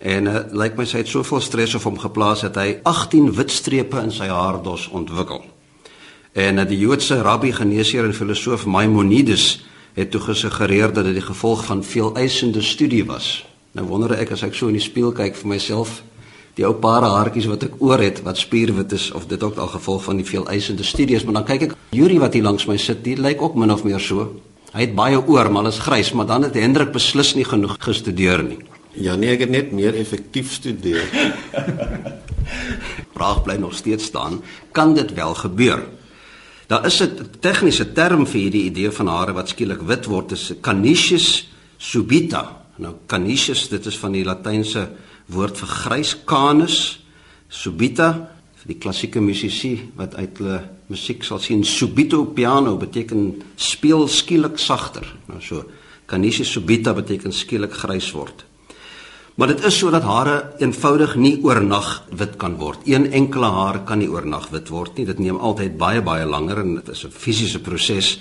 En 0.00 0.26
uh, 0.26 0.38
lyk 0.56 0.78
my 0.80 0.86
sy 0.88 1.02
het 1.02 1.10
soveel 1.12 1.42
stres 1.44 1.74
op 1.76 1.84
hom 1.84 1.98
geplaas 2.00 2.40
dat 2.46 2.56
hy 2.56 2.78
18 2.88 3.34
wit 3.36 3.52
strepe 3.52 4.00
in 4.00 4.12
sy 4.14 4.30
haardos 4.32 4.86
ontwikkel. 4.96 5.42
En 6.32 6.62
uh, 6.62 6.64
die 6.64 6.78
Joodse 6.80 7.18
rabbi 7.20 7.52
geneesheer 7.52 8.08
en 8.08 8.16
filosoof 8.16 8.64
Maimonides 8.64 9.60
het 9.98 10.10
toe 10.14 10.22
gesuggereer 10.24 10.94
dat 10.96 11.04
dit 11.04 11.18
die 11.18 11.26
gevolg 11.26 11.66
van 11.68 11.84
veel 11.84 12.14
eisende 12.16 12.62
studie 12.64 13.04
was. 13.04 13.42
Nou 13.76 13.84
wonder 13.90 14.16
ek 14.16 14.32
as 14.32 14.46
ek 14.46 14.56
so 14.56 14.72
in 14.72 14.78
die 14.78 14.84
spieël 14.84 15.12
kyk 15.12 15.36
vir 15.36 15.52
myself, 15.52 16.00
die 16.60 16.66
ou 16.68 16.74
paar 16.76 17.06
haartjies 17.06 17.48
wat 17.48 17.64
ek 17.64 17.78
oor 17.80 18.02
het 18.02 18.20
wat 18.26 18.36
spierwit 18.36 18.92
is 18.92 19.08
of 19.16 19.24
dit 19.30 19.40
ook 19.42 19.56
al 19.56 19.70
gevolg 19.72 20.04
van 20.04 20.18
die 20.20 20.26
veel 20.28 20.44
eisende 20.52 20.84
studies, 20.84 21.24
maar 21.24 21.40
dan 21.40 21.46
kyk 21.48 21.62
ek 21.70 21.76
Yuri 21.96 22.18
wat 22.20 22.36
hier 22.36 22.44
langs 22.44 22.66
my 22.68 22.76
sit, 22.76 23.00
die 23.06 23.16
lyk 23.16 23.40
ook 23.40 23.56
min 23.56 23.72
of 23.72 23.84
meer 23.86 24.02
so. 24.02 24.28
Hy 24.74 24.84
het 24.84 24.92
baie 24.94 25.18
oor, 25.18 25.48
maar 25.50 25.70
is 25.70 25.80
grys, 25.82 26.12
maar 26.14 26.28
dan 26.28 26.44
het 26.46 26.58
Hendrik 26.60 26.92
beslis 26.94 27.32
nie 27.34 27.46
genoeg 27.48 27.78
gestudeer 27.80 28.44
nie. 28.44 28.60
Ja 29.00 29.16
nee, 29.16 29.32
ek 29.32 29.46
het 29.46 29.54
net 29.54 29.72
meer 29.72 29.96
effektief 29.96 30.52
studeer. 30.52 31.00
Vraag 33.16 33.42
bly 33.46 33.56
nog 33.62 33.74
steeds 33.74 34.10
staan, 34.12 34.42
kan 34.76 34.94
dit 34.94 35.14
wel 35.16 35.34
gebeur? 35.40 35.86
Daar 36.68 36.86
is 36.86 37.00
'n 37.02 37.40
tegniese 37.40 37.92
term 37.92 38.26
vir 38.26 38.40
hierdie 38.40 38.68
idee 38.68 38.90
van 38.90 39.08
hare 39.08 39.32
wat 39.32 39.48
skielik 39.48 39.80
wit 39.82 40.06
word, 40.06 40.28
dis 40.28 40.52
canisius 40.60 41.48
subita. 41.78 42.62
Nou 42.76 42.94
canisius, 43.06 43.68
dit 43.68 43.86
is 43.86 43.98
van 43.98 44.12
die 44.12 44.24
latynse 44.24 44.88
woord 45.30 45.56
vir 45.62 45.68
grys 45.68 46.14
canus 46.26 46.76
subita 47.48 48.12
vir 48.60 48.74
die 48.74 48.78
klassieke 48.82 49.20
musisi 49.20 49.74
wat 49.96 50.14
uit 50.18 50.38
hulle 50.38 50.60
musiek 50.90 51.24
sal 51.24 51.40
sien 51.40 51.64
subito 51.64 52.24
piano 52.34 52.76
beteken 52.76 53.42
speel 53.56 54.08
skielik 54.08 54.58
sagter. 54.58 55.06
Nou 55.30 55.40
so 55.40 55.64
canisius 56.10 56.50
subita 56.50 56.94
beteken 56.94 57.32
skielik 57.32 57.72
grys 57.72 58.10
word. 58.12 58.44
Maar 59.38 59.54
dit 59.54 59.62
is 59.64 59.76
sodat 59.78 60.04
hare 60.04 60.34
eenvoudig 60.60 61.14
nie 61.16 61.38
oornag 61.40 62.02
wit 62.18 62.34
kan 62.36 62.58
word. 62.60 62.82
Een 62.84 63.06
enkele 63.12 63.48
haar 63.54 63.78
kan 63.88 64.02
nie 64.02 64.10
oornag 64.10 64.50
wit 64.52 64.68
word 64.68 64.98
nie. 64.98 65.06
Dit 65.08 65.22
neem 65.22 65.38
altyd 65.38 65.78
baie 65.80 66.02
baie 66.04 66.26
langer 66.28 66.60
en 66.60 66.74
dit 66.74 66.88
is 66.88 67.04
'n 67.04 67.10
fisiese 67.10 67.60
proses. 67.60 68.20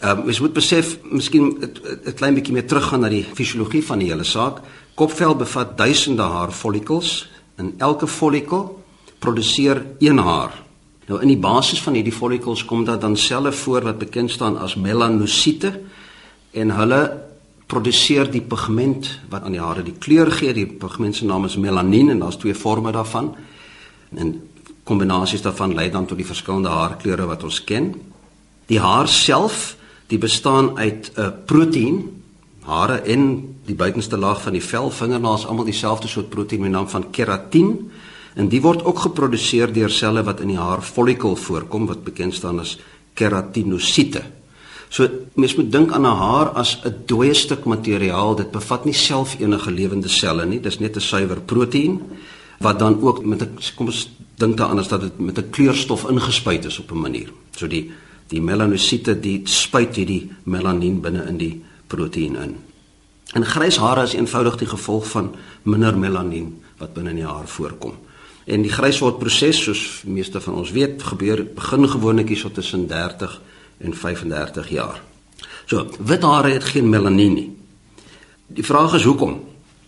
Ehm 0.00 0.18
um, 0.18 0.24
mens 0.24 0.40
moet 0.40 0.52
besef, 0.52 0.98
miskien 1.02 1.58
'n 1.60 2.14
klein 2.14 2.34
bietjie 2.34 2.52
meer 2.52 2.66
teruggaan 2.66 3.00
na 3.00 3.08
die 3.08 3.26
fisiologie 3.34 3.84
van 3.84 3.98
die 3.98 4.08
hele 4.08 4.24
saak. 4.24 4.62
Kopvel 4.94 5.36
bevat 5.36 5.76
duisende 5.78 6.22
haarfollikels 6.22 7.30
en 7.56 7.74
elke 7.78 8.06
follikel 8.06 8.82
produseer 9.18 9.82
een 9.98 10.18
haar. 10.18 10.62
Nou 11.06 11.20
in 11.20 11.28
die 11.32 11.40
basis 11.40 11.82
van 11.82 11.96
hierdie 11.98 12.14
follikels 12.14 12.64
kom 12.64 12.84
daar 12.84 13.00
dan 13.00 13.16
selle 13.16 13.52
voor 13.52 13.82
wat 13.88 13.98
bekend 13.98 14.30
staan 14.30 14.58
as 14.58 14.76
melanosiete 14.76 15.72
en 16.52 16.70
hulle 16.76 17.02
produseer 17.66 18.28
die 18.30 18.42
pigment 18.44 19.08
wat 19.32 19.46
aan 19.46 19.56
die 19.56 19.62
hare 19.62 19.82
die 19.82 19.96
kleur 19.96 20.30
gee. 20.30 20.52
Die 20.52 20.66
pigment 20.66 21.16
se 21.16 21.26
naam 21.26 21.48
is 21.48 21.56
melanien 21.56 22.10
en 22.12 22.20
daar's 22.20 22.36
twee 22.36 22.54
forme 22.54 22.92
daarvan. 22.92 23.32
En 24.14 24.34
kombinasies 24.84 25.42
daarvan 25.42 25.74
lei 25.74 25.90
dan 25.90 26.06
tot 26.06 26.20
die 26.20 26.26
verskillende 26.26 26.68
haarkleure 26.68 27.26
wat 27.30 27.44
ons 27.48 27.62
ken. 27.64 27.94
Die 28.68 28.80
haar 28.80 29.08
self, 29.08 29.76
die 30.12 30.18
bestaan 30.18 30.76
uit 30.78 31.12
'n 31.16 31.20
uh, 31.20 31.28
proteïen, 31.46 32.21
hare 32.62 33.00
en 33.10 33.56
die 33.66 33.74
buitenste 33.74 34.18
laag 34.18 34.42
van 34.42 34.52
die 34.52 34.62
vel, 34.62 34.90
vingernaels 34.90 35.46
almal 35.46 35.64
dieselfde 35.64 36.08
soort 36.08 36.30
proteïen 36.30 36.62
met 36.62 36.70
die 36.70 36.76
naam 36.78 36.88
van 36.88 37.10
keratien. 37.10 37.90
En 38.34 38.48
die 38.48 38.62
word 38.62 38.84
ook 38.84 38.98
geproduseer 38.98 39.72
deur 39.72 39.90
selle 39.90 40.22
wat 40.24 40.40
in 40.40 40.54
die 40.54 40.60
haarfollikel 40.60 41.36
voorkom 41.36 41.86
wat 41.86 42.04
bekend 42.04 42.34
staan 42.34 42.60
as 42.60 42.78
keratinosiete. 43.14 44.22
So 44.92 45.08
mens 45.34 45.54
moet 45.56 45.72
dink 45.72 45.92
aan 45.92 46.06
'n 46.06 46.20
haar 46.20 46.48
as 46.52 46.80
'n 46.84 47.04
dooie 47.06 47.34
stuk 47.34 47.64
materiaal. 47.64 48.36
Dit 48.36 48.50
bevat 48.50 48.84
nie 48.84 48.94
self 48.94 49.36
enige 49.40 49.70
lewende 49.70 50.08
selle 50.08 50.46
nie. 50.46 50.60
Dis 50.60 50.78
net 50.78 50.96
'n 50.96 51.00
suiwer 51.00 51.40
proteïen 51.40 52.00
wat 52.60 52.78
dan 52.78 53.02
ook 53.02 53.24
met 53.24 53.42
'n 53.42 53.58
kom 53.76 53.86
ons 53.86 54.10
dink 54.36 54.56
daaraan 54.56 54.78
as 54.78 54.88
dat 54.88 55.00
dit 55.00 55.18
met 55.18 55.38
'n 55.38 55.50
kleurstof 55.50 56.08
ingespuit 56.08 56.64
is 56.64 56.78
op 56.78 56.90
'n 56.90 57.00
manier. 57.00 57.32
So 57.56 57.66
die 57.66 57.90
die 58.28 58.40
melanosiete 58.40 59.20
die 59.20 59.40
spuit 59.44 59.96
hierdie 59.96 60.30
melanien 60.44 61.00
binne 61.00 61.26
in 61.28 61.36
die 61.36 61.62
proteïen 61.92 62.38
in. 62.40 62.56
En 63.32 63.46
grys 63.48 63.78
hare 63.80 64.02
is 64.08 64.16
eenvoudig 64.16 64.56
die 64.60 64.68
gevolg 64.68 65.06
van 65.12 65.30
minder 65.62 65.96
melanien 65.98 66.50
wat 66.80 66.92
binne 66.96 67.12
in 67.14 67.22
die 67.22 67.28
haar 67.28 67.48
voorkom. 67.48 67.94
En 68.44 68.64
die 68.64 68.72
grysword 68.72 69.20
proses 69.22 69.60
soos 69.62 70.02
meeste 70.08 70.40
van 70.42 70.58
ons 70.60 70.72
weet 70.74 71.02
gebeur 71.12 71.44
begin 71.54 71.88
gewoonlik 71.88 72.32
so 72.36 72.50
tussen 72.50 72.88
30 72.90 73.40
en 73.78 73.94
35 73.94 74.68
jaar. 74.68 75.00
So, 75.66 75.86
wit 75.98 76.22
hare 76.22 76.50
het 76.50 76.64
geen 76.64 76.88
melanien 76.90 77.34
nie. 77.34 77.50
Die 78.46 78.64
vraag 78.64 78.94
is 78.98 79.06
hoekom? 79.06 79.38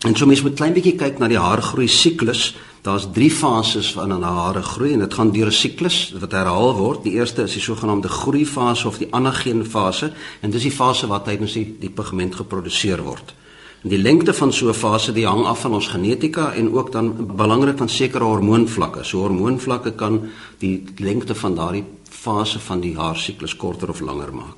En 0.04 0.12
so 0.16 0.26
mens 0.28 0.42
moet 0.44 0.56
klein 0.58 0.74
bietjie 0.76 0.98
kyk 1.00 1.16
na 1.16 1.30
die 1.32 1.40
haargroei 1.40 1.86
siklus. 1.88 2.50
Daar's 2.84 3.06
3 3.16 3.30
fases 3.32 3.94
waarin 3.96 4.20
'n 4.20 4.22
hare 4.22 4.62
groei 4.62 4.92
en 4.92 4.98
dit 4.98 5.14
gaan 5.14 5.32
deur 5.32 5.46
'n 5.46 5.52
siklus 5.52 6.12
wat 6.20 6.32
herhaal 6.32 6.74
word. 6.76 7.02
Die 7.04 7.12
eerste 7.12 7.42
is 7.42 7.52
die 7.52 7.62
sogenaamde 7.62 8.08
groeifase 8.08 8.88
of 8.88 8.98
die 8.98 9.08
anageen 9.10 9.64
fase 9.64 10.12
en 10.42 10.50
dis 10.50 10.62
die 10.62 10.70
fase 10.70 11.06
waar 11.06 11.22
tydens 11.22 11.52
die, 11.52 11.76
die 11.80 11.90
pigment 11.90 12.34
geproduseer 12.34 13.02
word. 13.02 13.34
En 13.82 13.88
die 13.88 13.98
lengte 13.98 14.34
van 14.34 14.52
so 14.52 14.68
'n 14.68 14.74
fase 14.74 15.12
die 15.12 15.26
hang 15.26 15.44
af 15.46 15.60
van 15.60 15.72
ons 15.72 15.88
genetika 15.88 16.52
en 16.52 16.74
ook 16.74 16.92
dan 16.92 17.36
belangrik 17.36 17.78
van 17.78 17.88
sekere 17.88 18.24
hormoonvlakke. 18.24 19.04
So 19.04 19.18
hormoonvlakke 19.18 19.92
kan 19.92 20.30
die 20.58 20.84
lengte 20.96 21.34
van 21.34 21.54
daardie 21.54 21.84
fase 22.10 22.58
van 22.58 22.80
die 22.80 22.96
haarsiklus 22.96 23.56
korter 23.56 23.88
of 23.88 24.00
langer 24.00 24.34
maak. 24.34 24.56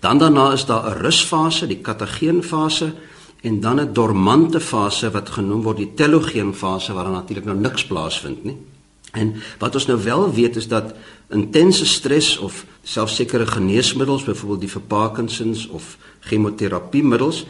Dan 0.00 0.18
daarna 0.18 0.52
is 0.52 0.66
daar 0.66 0.90
'n 0.90 1.00
rusfase, 1.00 1.66
die 1.66 1.80
katageen 1.80 2.42
fase 2.42 2.92
en 3.46 3.60
dan 3.60 3.80
'n 3.80 3.92
dormante 3.92 4.60
fase 4.60 5.10
wat 5.10 5.30
genoem 5.38 5.62
word 5.62 5.76
die 5.76 5.94
telogeen 5.94 6.54
fase 6.54 6.92
waar 6.92 7.10
natuurlik 7.10 7.44
nou 7.44 7.58
niks 7.58 7.86
plaasvind 7.86 8.44
nie. 8.44 8.56
En 9.12 9.34
wat 9.58 9.74
ons 9.74 9.86
nou 9.86 10.02
wel 10.02 10.32
weet 10.32 10.56
is 10.56 10.68
dat 10.68 10.94
intense 11.30 11.86
stres 11.86 12.38
of 12.38 12.64
selfs 12.82 13.14
sekere 13.14 13.46
geneesmiddels, 13.46 14.24
byvoorbeeld 14.24 14.60
die 14.60 14.70
vir 14.70 14.82
Parkinsons 14.82 15.66
of 15.68 15.96
chemoterapiemiddels, 16.20 17.46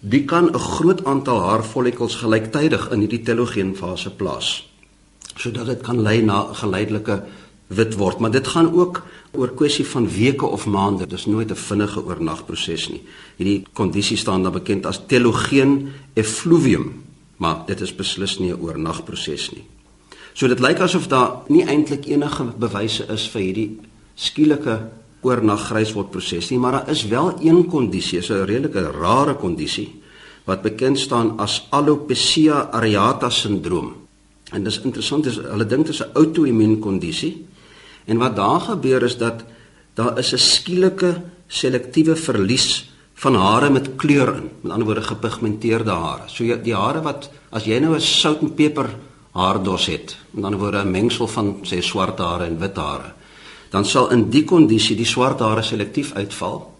die 0.00 0.24
kan 0.24 0.50
'n 0.50 0.58
groot 0.58 1.04
aantal 1.04 1.40
haarfollikels 1.40 2.14
gelyktydig 2.14 2.90
in 2.90 3.00
hierdie 3.00 3.22
telogeen 3.22 3.76
fase 3.76 4.10
plaas 4.10 4.72
sodat 5.36 5.66
dit 5.66 5.80
kan 5.82 6.00
lei 6.02 6.20
na 6.22 6.44
geleidelike 6.54 7.22
wit 7.74 7.94
word 8.00 8.18
maar 8.18 8.30
dit 8.30 8.46
gaan 8.46 8.72
ook 8.72 9.02
oor 9.32 9.54
kwessie 9.54 9.86
van 9.86 10.08
weke 10.08 10.46
of 10.46 10.66
maande 10.66 11.06
dis 11.06 11.26
nooit 11.26 11.50
'n 11.50 11.64
vinnige 11.68 12.04
oornagproses 12.04 12.88
nie 12.88 13.02
hierdie 13.36 13.62
kondisie 13.72 14.16
staan 14.16 14.42
dan 14.42 14.52
bekend 14.52 14.86
as 14.86 15.00
telogeen 15.06 15.92
effluvium 16.14 17.04
maar 17.36 17.64
dit 17.66 17.80
is 17.80 17.94
beslis 17.94 18.38
nie 18.38 18.52
'n 18.52 18.60
oornagproses 18.60 19.50
nie 19.52 19.64
so 20.32 20.48
dit 20.48 20.60
lyk 20.60 20.80
asof 20.80 21.08
daar 21.08 21.42
nie 21.48 21.64
eintlik 21.64 22.06
enige 22.06 22.44
bewyse 22.58 23.06
is 23.08 23.28
vir 23.28 23.40
hierdie 23.42 23.70
skielike 24.14 24.78
oornag 25.24 25.68
grys 25.70 25.94
word 25.96 26.12
proses 26.12 26.50
nie, 26.52 26.60
maar 26.60 26.78
daar 26.78 26.90
is 26.92 27.04
wel 27.08 27.32
een 27.40 27.64
kondisie, 27.70 28.20
so 28.22 28.34
'n 28.34 28.46
redelike 28.46 28.90
rare 29.00 29.34
kondisie 29.34 30.02
wat 30.44 30.62
bekend 30.62 30.98
staan 30.98 31.38
as 31.38 31.66
alopecia 31.70 32.68
areata 32.70 33.30
sindroom. 33.30 33.94
En 34.52 34.64
dis 34.64 34.80
interessant 34.80 35.26
is 35.26 35.36
hulle 35.36 35.66
dink 35.66 35.86
dit 35.86 35.94
is 35.94 36.02
'n 36.02 36.10
outoimmuun 36.14 36.78
kondisie. 36.78 37.46
En 38.04 38.18
wat 38.18 38.36
daar 38.36 38.60
gebeur 38.60 39.02
is 39.02 39.16
dat 39.18 39.44
daar 39.94 40.18
is 40.18 40.32
'n 40.32 40.38
skielike 40.38 41.22
selektiewe 41.46 42.16
verlies 42.16 42.90
van 43.14 43.34
hare 43.34 43.70
met 43.70 43.96
kleur 43.96 44.34
in, 44.34 44.50
met 44.60 44.72
ander 44.72 44.86
woorde 44.86 45.02
gepigmenteerde 45.02 45.90
hare. 45.90 46.22
So 46.26 46.44
die 46.62 46.74
hare 46.74 47.02
wat 47.02 47.30
as 47.50 47.64
jy 47.64 47.78
nou 47.78 47.94
'n 47.94 48.00
sout 48.00 48.40
en 48.40 48.54
peper 48.54 48.90
haardos 49.32 49.86
het, 49.86 50.16
met 50.30 50.44
ander 50.44 50.60
woorde 50.60 50.84
'n 50.84 50.90
mengsel 50.90 51.26
van 51.26 51.56
sê 51.62 51.80
swart 51.80 52.18
hare 52.18 52.44
en 52.44 52.58
wit 52.58 52.76
hare, 52.76 53.12
dan 53.70 53.84
sal 53.84 54.10
in 54.10 54.30
die 54.30 54.44
kondisie 54.44 54.96
die 54.96 55.06
swart 55.06 55.40
hare 55.40 55.62
selektief 55.62 56.12
uitval 56.12 56.74